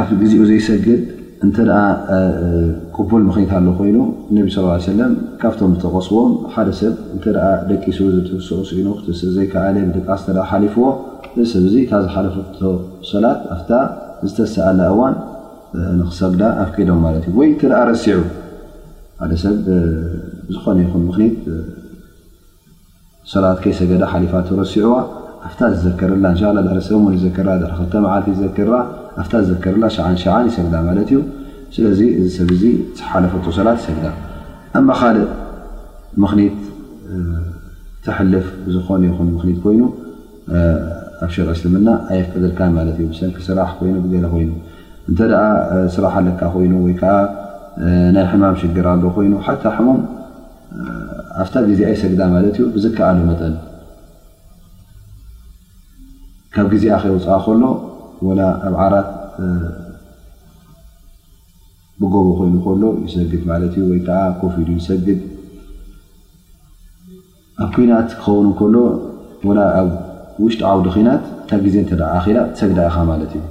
[0.00, 1.02] ኣብ ግዜኡ ዘይሰግድ
[1.46, 1.70] እንተኣ
[2.94, 3.98] ቅቡል ምክኒት ኣለ ኮይኑ
[4.36, 4.46] ነ
[4.98, 5.04] ለ
[5.40, 6.94] ካብቶም ዝተቐስቦም ሓደ ሰብ
[7.70, 7.98] ደቂሱ
[8.46, 8.88] ሰ ኢኑ
[9.36, 9.62] ዘይከዓ
[10.06, 10.24] ቃስ
[10.64, 10.84] ሊፍዎ
[11.40, 12.56] እዚ ሰብ ዙ ታ ዝሓለፈቶ
[13.10, 13.68] ሰላት ኣፍ
[14.28, 15.14] ዝተሰኣላ እዋን
[16.00, 18.18] ንክሰግዳ ኣፍቀዶም ማት እዩ ወይ ተ ረሲዑ
[19.22, 19.56] ሓ ሰብ
[20.56, 21.18] ዝኾነ ይኹ ምክ
[23.34, 24.34] ሰላት ከሰገዳ ሊፋ
[24.64, 24.96] ረሲዑዋ
[25.50, 26.26] ኣፍ ዝዘክርላ
[26.90, 27.32] ሰብ ዝ
[27.94, 28.72] ተመዓት ዝዘክራ
[29.22, 31.18] ኣፍታ ዝከርላ ሸሸ ይሰግዳ ማለት እዩ
[31.74, 34.06] ስለዚ እዚ ሰብ ዝሓለፈት ሰላት ይሰግዳ
[34.78, 35.28] ኣማ ካልእ
[36.22, 36.56] ምክኒት
[38.04, 39.82] ትሕልፍ ዝኾነ ይ ምክት ኮይኑ
[41.24, 44.44] ኣብ ሸክ እስልምና ኣየብልካ ት እዩ ሰኪ ስራሕ ይ ገ ኮይ
[45.12, 45.20] እተ
[45.94, 47.12] ስራሕ ለካ ኮይ ወይከዓ
[48.16, 49.88] ናይ ሕማም ሽግር ኣ ኮይኑ ሓ ሕም
[51.42, 53.54] ኣብታ ግዜ ይሰግዳ ማለት እዩ ብዝከኣሉ መጠን
[56.54, 57.62] ካብ ግዜ ከይፅዋ ከሎ
[58.38, 59.08] ና ኣብ ዓራት
[62.00, 65.20] ብጎቦ ኮይኑ ከሎ ይሰግድ ማት እዩ ወይከዓ ኮፊድ ሰግድ
[67.64, 68.74] ኣብ ኩናት ክኸውን ከሎ
[69.80, 69.88] ኣብ
[70.44, 73.42] ውሽጢ ዓውዲ ናት ታብ ጊዜ እተ ኣላ ሰግዳእኻ ማለት እዩ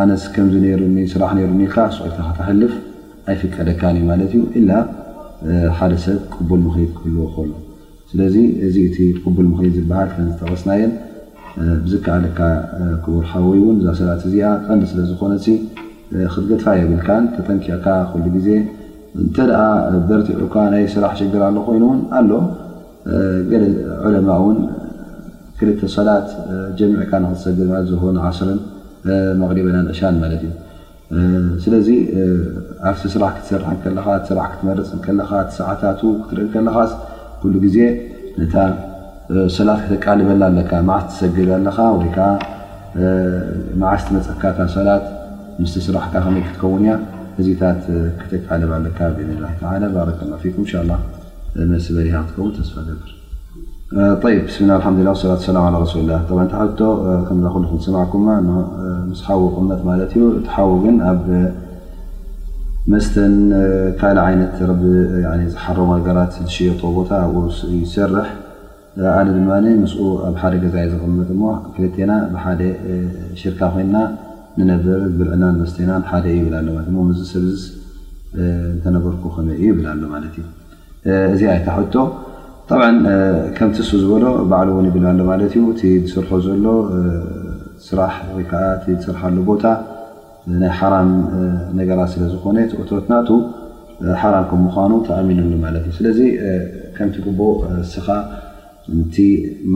[0.00, 0.82] ኣነስ ከምዚ ሩ
[1.12, 2.72] ስራሕ ሩኒል ስዕቲ ተልፍ
[3.32, 4.34] ኣይፍቀደካን እዩ ማት እዩ
[4.70, 4.72] ላ
[5.78, 7.50] ሓደ ሰብ ቅቡል ምክድ ክህልዎ ከሎ
[8.16, 8.36] ስለዚ
[8.66, 10.92] እዚ እቲ ቅቡል ምኽ ዝበሃል ከንዝተቀስናየን
[11.82, 12.38] ብዝከዓልካ
[13.04, 15.32] ክቡርካዊ እውን እዛ ሰላት እዚኣ ቀንዲ ስለዝኾነ
[16.32, 18.48] ክትገድፋ የብልካን ተጠንኪዕካ ክሉ ግዜ
[19.22, 19.58] እንተኣ
[20.10, 22.30] ደርቲዑካ ናይ ስራሕ ሽግራ ሉ ኮይኑውን ኣሎ
[23.50, 23.64] ገለ
[24.10, 24.58] ዕለማ ውን
[25.58, 26.30] ክልተ ሰላት
[26.78, 28.58] ጀሚዕካ ንክሰግድ ዝክን ዓስርን
[29.42, 30.52] መቅሪበን ንእሻን ማለት እዩ
[31.66, 31.90] ስለዚ
[32.92, 36.92] ኣብቲ ስራሕ ክትሰርሐከለካ ስራሕ ክትመርፅ ካ ሰዓታቱ ክትርኢ ከለኻስ
[37.40, 37.86] ኩ ዜ
[39.56, 41.36] ሰላት ክተቃልበ ኣ ዓስ ሰግ
[41.84, 42.18] ኣ ወይዓ
[43.80, 45.04] መዓስቲ መፀካካ ሰላት
[45.72, 46.72] ስስራሕካ ይ ክትከው
[47.40, 47.80] እዚታት
[48.20, 48.74] ክተቀል በ
[50.20, 50.76] ክከው
[52.68, 53.04] ስፋ ገር
[54.56, 55.66] ስ ላ ት ላ
[56.10, 58.02] ላ ክሰኩ ስው
[59.56, 60.84] ቅመ ዩውግ
[62.92, 63.32] መስተን
[64.00, 64.52] ካል ዓይነት
[65.52, 67.36] ዝሓረቦ ሃገራት ዝሽየጦ ቦታ ኣብ
[67.80, 68.28] ይሰርሕ
[69.18, 69.48] ኣነ ድማ
[69.82, 69.92] ምስ
[70.28, 71.28] ኣብ ሓደ ገዛ ዩ ዝቐመጥ
[71.74, 72.60] ክሌቴና ብሓደ
[73.40, 73.96] ሽርካ ኮይና
[74.58, 76.76] ንነብር ብልዕናን መስተና ሓደ ይብላ ሎ
[77.32, 77.42] ሰብ
[78.84, 80.46] ተነበርኩ ከ ዩይብላ ሎ ማለት እዩ
[81.34, 81.94] እዚ ኣይታሕቶ
[82.70, 82.80] ብ
[83.56, 86.68] ከምትሱ ዝበሎ ባዕል እውን ይብላኣሎ ማለት እዩ እ ዝስርሖ ዘሎ
[87.88, 88.52] ስራሕ ወይዓ
[88.84, 89.64] ዝሰርሓሉ ቦታ
[90.60, 91.08] ናይ ሓራም
[91.78, 93.28] ነገራት ስለ ዝኮነ ቶበት ናቱ
[94.22, 96.18] ሓራም ከም ምኳኑ ተኣሚኑሉ ማለት እዩ ስለዚ
[96.96, 97.40] ከምቲ ግቦ
[97.84, 98.06] እስኻ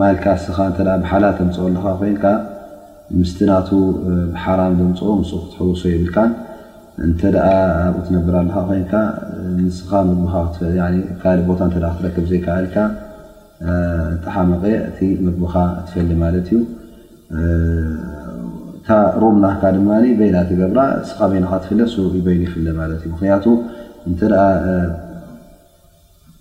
[0.00, 0.46] ማልካ ስ
[1.02, 2.24] ባሓላት ተምፅ ኣለካ ኮይንካ
[3.18, 3.68] ምስ ናቱ
[4.34, 6.16] ብሓራም ዘምፅኦ ክትሕውሶ ይብልካ
[7.06, 8.92] እንተ ኣብኡ ትነብር ኣለካ
[9.66, 12.76] ይ ስካእ ቦታ ክትረክብ ዘይከኣልካ
[14.24, 15.54] ጣሓመቀ እቲ መግብኻ
[15.86, 16.58] ትፈሊ ማለት እዩ
[18.88, 19.88] እ ሩኡምናካ ድማ
[20.26, 21.80] ይና ትገብራ ስኻ ይናካ ትፍለ
[22.26, 23.44] በይን ይፍ ማ እ ምክንያቱ
[24.10, 24.20] እንተ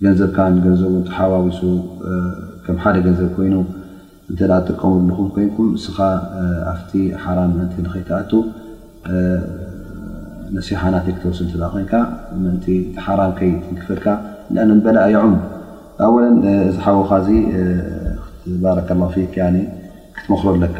[0.04, 1.62] ገንዘብካ ገንዘቡ ተሓዋዊሱ
[2.66, 3.56] ከም ሓደ ገንዘብ ኮይኑ
[4.32, 4.36] እ
[4.68, 5.98] ጥቀሙኹም ኮይንኩም ስኻ
[6.74, 6.76] ኣ
[7.24, 7.46] ሓ
[7.82, 8.22] ይተኣ
[10.56, 11.40] ነሲሓና ክተወስ
[11.74, 11.94] ኮይንካ
[12.46, 12.56] ን
[13.08, 13.18] ሓ
[13.50, 14.08] ይ ትክፈልካ
[14.86, 15.34] በ ኣይዑም
[16.08, 16.10] ኣ
[16.70, 17.10] እዚ ሓወኻ
[18.64, 19.38] ባረከ ክ
[20.18, 20.80] ክትመክረኣለካ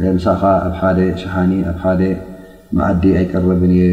[0.00, 2.02] ንሳኻ ኣብ ሓደ ሻሓኒ ኣብ ሓደ
[2.78, 3.84] ማዓዲ ኣይቀረብን የ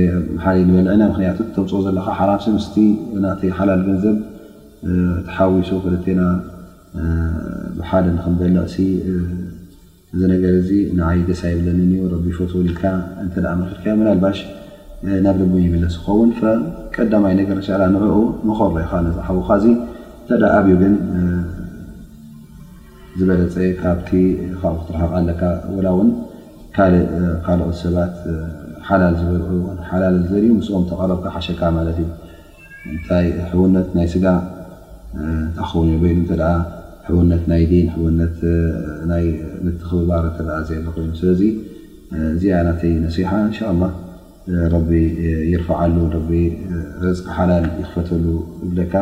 [0.43, 2.75] ሓ ንበልዕና ንክንያቱ ተምፅኦ ዘለካ ሓራፍሲ ምስቲ
[3.23, 4.17] ናተ ሓላል ገንዘብ
[5.27, 6.21] ተሓዊሱ ክልተና
[7.77, 8.75] ብሓደ ንክንበለቕሲ
[10.15, 12.83] እዚ ነገር እዚ ንዓይደሳ የብለኒ ዩ ረቢ ፎትወሊልካ
[13.23, 13.33] እንተ
[13.63, 14.39] መክልካ መናልባሽ
[15.25, 16.29] ናብ ደቡን ይብለስ ዝኸውን
[16.95, 18.17] ቀዳማይ ነገር ንሸዕላ ንሪኡ
[18.49, 19.65] ንኮሮ ኢካ ነዛሓቡካእዚ
[20.35, 20.93] እተ ኣብዩ ግን
[23.19, 24.09] ዝበለፀ ካብቲ
[24.61, 25.41] ካብኡ ክትረኸቃ ኣለካ
[25.75, 26.09] ወላ እውን
[26.75, 28.15] ካእካልኦት ሰባት
[28.87, 29.51] ሓላል ዝበልዑ
[29.91, 32.09] ሓላል ዘልዩ ምስኦም ተቀረብካ ሓሸካ ማለት እዩ
[32.93, 34.25] እንታይ ሕዉነት ናይ ስጋ
[35.57, 36.33] ተኸውን የበይሉ እተ
[37.07, 38.37] ሕውነት ናይ ን ሕነት
[39.81, 40.37] ትኽብባር እተ
[40.69, 41.41] ዘ ኮይኑ ስለዚ
[42.35, 43.89] እዚኣ እናተይ ነሲሓ እንሻ ላ
[44.73, 44.89] ረቢ
[45.53, 46.29] ይርፍዓሉ ርቂ
[47.37, 48.25] ሓላል ይኽፈተሉ
[48.71, 48.93] ብለካ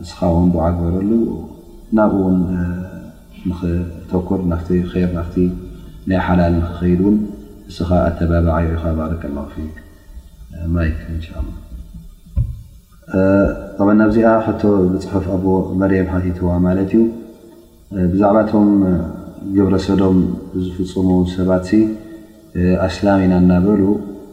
[0.00, 1.10] ንስኻ ውን ብዓግበረሉ
[1.98, 2.36] ናብኡውን
[3.50, 4.54] ንኽተኩር ና
[5.14, 5.22] ና
[6.10, 7.16] ናይ ሓላሊ ክኸድ ን
[7.68, 7.76] ንስ
[8.06, 9.26] ኣተባቢዓ ኢ ረ
[13.18, 14.30] ይ ኣብዚኣ
[14.62, 15.44] ቶ ብፅሑፍ ኣቦ
[15.80, 17.06] መርም ቲትዋ ማለት እዩ
[18.12, 18.68] ብዛዕባቶም
[19.56, 20.18] ግብረሶዶም
[20.64, 21.68] ዝፍፅሙ ሰባት
[22.88, 23.82] ኣስላም ኢና ናበሉ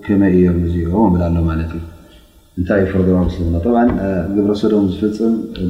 [0.07, 1.83] ከመይ እዮም ብላ ሎ ማት እዩ
[2.59, 3.45] እንታይ እፈር ስ
[4.35, 5.65] ግብረ ሶዶም ዝፍፅም እ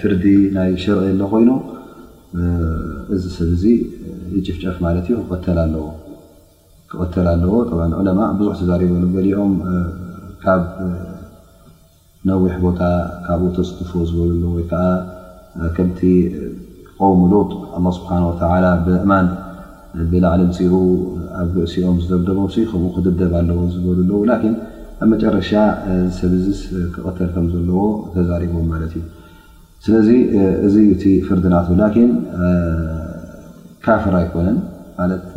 [0.00, 0.24] ፍርዲ
[0.56, 1.50] ናይ ሽርኢ ሎ ኮይኑ
[3.14, 3.64] እዚ ሰብ እዚ
[4.34, 5.82] ይጭፍጨፍ ማለት ዩ ክተ ለዎ
[6.90, 7.52] ክተል ኣለዎ
[7.98, 9.52] ዑለማ ብዙሕ ተዛሪበ ገሊኦም
[10.42, 10.62] ካብ
[12.28, 12.80] ነዊሕ ቦታ
[13.26, 14.82] ካብኡ ተስትፎ ዝበሉሉ ወይከዓ
[15.76, 16.00] ከምቲ
[16.98, 17.50] ቆ ምሉጥ
[17.98, 18.10] ስብሓ
[18.40, 19.28] ተላ ብእማን
[20.10, 20.72] ብላዕሊ ምፅኡ
[21.42, 24.54] ኣብ ርእሲኦም ዝደብደቦም ከምኡ ክድደብ ኣለዎ ዝበሉሉው ላን
[25.02, 25.50] ኣብ መጨረሻ
[26.18, 26.32] ሰብ
[26.96, 27.80] ክቐተል ከም ዘለዎ
[28.14, 29.04] ተዛሪቦም ማለት እዩ
[29.84, 30.08] ስለዚ
[30.66, 31.92] እዚ ዩ ቲ ፍርድናትላን
[33.84, 34.58] ካፍር ኣይኮነን
[34.98, 35.28] ማት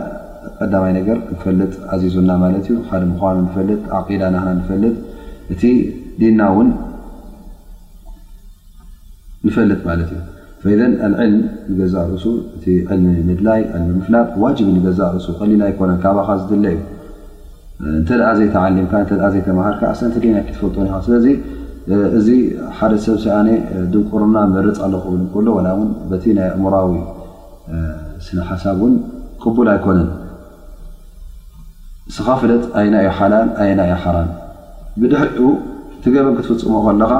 [0.63, 4.95] ቀዳማይ ነገር ንፈልጥ ኣዚዙና ማለት እዩ ሓደ ምኳኑ ንፈልጥ ዓዳ ናና ንፈልጥ
[5.53, 5.61] እቲ
[6.21, 6.69] ዲና እውን
[9.47, 10.09] ንፈልጥ ማለት
[10.65, 10.93] እዩ ን
[11.25, 11.35] ዕልም
[11.71, 12.25] ንገዛ እሱ
[12.57, 13.61] እቲ ዕልሚ ምድላይ
[13.97, 16.79] ምፍላጥ ዋጅብ ንገዛእ እሱ ቀሊል ኣይኮነን ካባካ ዝድለ እዩ
[17.99, 21.25] እንተ ኣ ዘይተዓሊምካ ተ ዘይተመሃርካ ኣሰንቲ ደና ክ ትፈልጦን ስለዚ
[22.19, 22.27] እዚ
[22.77, 23.49] ሓደ ሰብ ሰኣነ
[23.93, 25.47] ድንቁርና መርፅ ኣለክ እከሎ
[26.11, 26.93] በቲ ናይ ኣእምራዊ
[28.27, 28.95] ስነ ሓሳብ እውን
[29.43, 30.07] ቅቡል ኣይኮነን
[32.11, 34.29] እስኻ ፍለጥ ኣይና ዮ ሓላል ኣይና ዮ ሓራም
[35.01, 35.39] ብድሕዑ
[36.03, 37.13] ትገበን ክትፍፅሙ ከለካ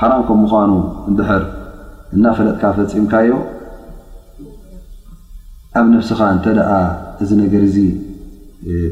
[0.00, 0.70] ሓራም ከም ምኳኑ
[1.10, 1.42] ንበሐር
[2.16, 3.30] እናፈለጥካ ፈፂምካዩ
[5.80, 6.46] ኣብ ነብስኻ እንተ
[7.22, 7.76] እዚ ነገር እዚ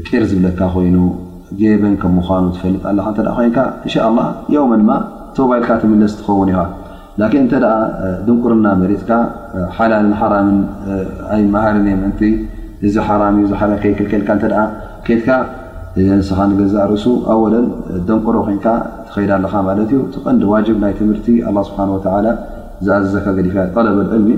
[0.07, 0.97] ቅር ዝብለካ ኮይኑ
[1.61, 3.53] ጌበን ከም ምኑ ትፈልጥ ኣለካ እ ኮይን
[3.85, 4.25] እንሻ ላ
[4.55, 4.91] ዮውመ ድማ
[5.37, 6.61] ተባይልካ ትምለስ ትኸውን ኢኻ
[7.19, 7.53] ላን እንተ
[8.27, 9.11] ድንቁርና መሬትካ
[9.79, 10.57] ሓላልን ሓራምን
[11.35, 12.13] ኣይመሃርን ምን
[12.87, 14.29] እዚ ሓራ ዩ ሓል ከይክልከልካ
[15.07, 15.29] ኬትካ
[16.13, 17.65] ኣንስኻ ንገዛእ ርእሱ ኣወለን
[18.07, 18.65] ደንቁሮ ኮንካ
[19.07, 21.27] ትኸይዳ ኣለካ ማለት እዩ ቲቐንዲ ዋጅብ ናይ ትምህርቲ
[21.69, 21.91] ስብሓን
[22.85, 24.29] ዝኣዘዘካ ዲለበዕልሚ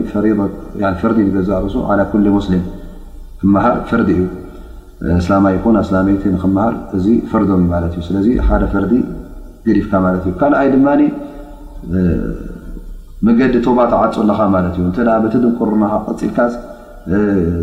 [1.02, 2.64] ፈርዲ ገዛ ርእሱ ላ ኩ ሙስሊም
[3.42, 4.24] ክመሃር ፈርዲ እዩ
[5.20, 8.94] ኣስላማይ ኹን ኣስላይቲ ንክመሃር እዚ ፈርዶም ማት እዩ ስለዚ ሓደ ፈርዲ
[9.68, 10.88] ገዲፍካ ማለት እዩ ካልኣይ ድማ
[13.28, 15.70] መገዲ ቶባ ተዓፁ ኣለካ ማለት እዩ እ በቲ ደንቁሮ
[16.14, 16.38] ቅፂልካ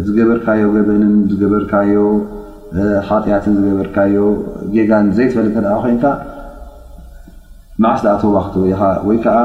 [0.06, 1.96] ዝገበርካዮ ገበንን ዝገበርካዮ
[3.08, 4.14] ሓጢያትን ዝገበርካዮ
[4.74, 6.04] ጌጋን ዘይትፈልጥ ኮይንካ
[7.84, 8.66] መዓስኣቶ ዋክት ወ
[9.08, 9.36] ወይከዓ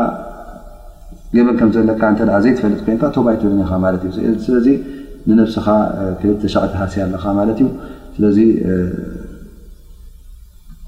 [1.36, 2.02] ገበን ከምዘለካ
[2.46, 3.62] ዘይፈልጥ ተባይትብልኛ
[4.02, 4.68] ት እዩስለዚ
[5.30, 5.66] ንነብስኻ
[6.20, 7.68] ክልተ ሸዕ ተሃሲ ኣለካ ማለት እዩ
[8.16, 8.38] ስለዚ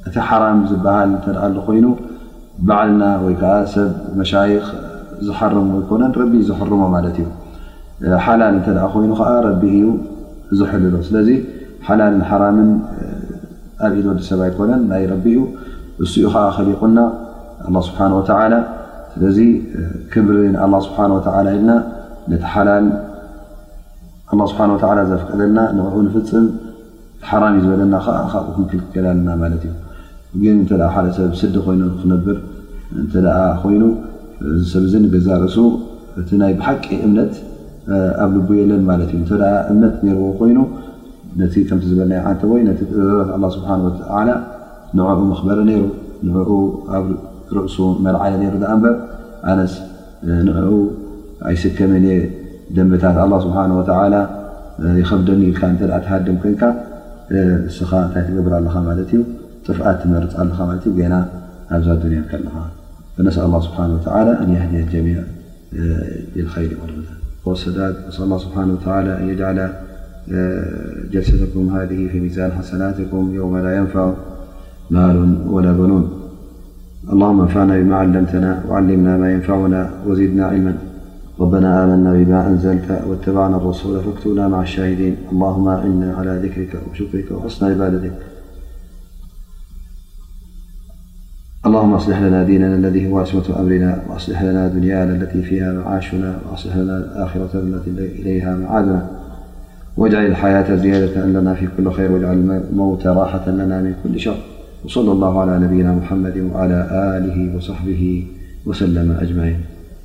[0.09, 1.25] እቲ ሓራም ዝበሃል እተ
[1.65, 1.85] ኮይኑ
[2.67, 4.65] ባዕልና ወይከዓ ሰብ መሻይኽ
[5.27, 9.85] ዝሓር ይኮነን ረቢ ዝሐርሞ ማለት እዩ ሓላል እተ ኮይኑ ከዓ ረቢ እዩ
[10.59, 11.29] ዝሕልዶ ስለዚ
[11.87, 12.69] ሓላልን ሓራምን
[13.87, 15.41] ኣብ ዒዝ ወዲ ሰብ ኣይኮነን ናይ ረቢ ዩ
[16.05, 16.99] እስኡ ከዓ ኸሊቁና
[17.87, 17.99] ስብሓ
[18.53, 18.57] ላ
[19.13, 19.37] ስለዚ
[20.13, 20.99] ክብሪንኣ ስብሓ
[21.53, 21.71] ኢልና
[22.31, 22.85] ነቲ ሓላል
[24.51, 26.47] ስብሓ ዘፍቀደልና ን ንፍፅም
[27.29, 29.73] ሓራም እዩ ዝበለና ከ ካብኡ ክንክልከላልና ማለት እዩ
[30.41, 32.37] ግን እተ ሓደ ሰብ ስድ ኮይኑ ክነብር
[33.01, 33.13] እተ
[33.63, 33.83] ኮይኑ
[34.73, 35.57] ሰብዚ ገዛርእሱ
[36.21, 37.33] እቲ ናይ ብሓቂ እምነት
[38.25, 39.33] ኣብ ልብየለን ማለት እዩ እተ
[39.73, 40.57] እምነት ነርዎ ኮይኑ
[41.39, 42.93] ነቲ ከምቲ ዝበለና ንተ ወይ ነቲ ት
[43.55, 43.69] ስብሓ
[44.97, 45.83] ንዕኡ መኽበረ ነይሩ
[46.27, 46.49] ንኡ
[46.97, 47.07] ኣብ
[47.57, 48.83] ርእሱ መልዓለ ነይሩ በብ
[49.51, 49.73] ኣነስ
[50.47, 50.73] ንዑ
[51.49, 52.15] ኣይስከመን እየ
[52.75, 53.57] ደንብታት ኣ ስብሓ
[54.13, 54.17] ላ
[55.01, 56.61] ይኸብደኒ ኢልካ ጠድኣ ተሃድም ኮይካ
[57.69, 59.21] እስኻ እንታይ ትገብር ኣለኻ ማለት እዩ
[59.65, 61.15] ጥፍኣት ትመርፅ ኣለ ማት ዩ ና
[61.77, 62.45] ኣብዛት ድኒያ ከል
[63.27, 63.77] ነስ ስብሓ
[64.43, 65.17] እያህ ጀሚዕ
[66.39, 66.83] ኢልኸይል ይቁ
[67.45, 67.77] ኮሰዳ
[68.17, 68.57] ነስ ስብሓ
[69.41, 69.59] የላ
[71.11, 74.13] جلسكم هذه فيمزاحسناتكم يوم لا ينفع
[74.89, 80.77] مال ولا بنوناللهم نفعنا بما علمتنا وعلمنا ما ينفعنا وزدنا علما
[81.39, 87.25] ربنا منا بما أنزلت واتبعنا الرسول فاكتنا مع الشاهدين اللهم أعنا على ذرك وكرك
[87.59, 88.11] حنادكلم
[91.95, 99.18] ألحلنادينناالذي هو مة أمرنا وألحلنادنيناالتي فيها معاشنا وألنرإليها مادنا
[99.99, 104.37] واجعل الحياة زيادة لنا في كل خير واجعل اموتى راحة لنا من كل شر
[104.85, 108.23] وصلى الله على نبينا محمد وعلى آله وصحبه
[108.65, 109.78] وسلم أجمعين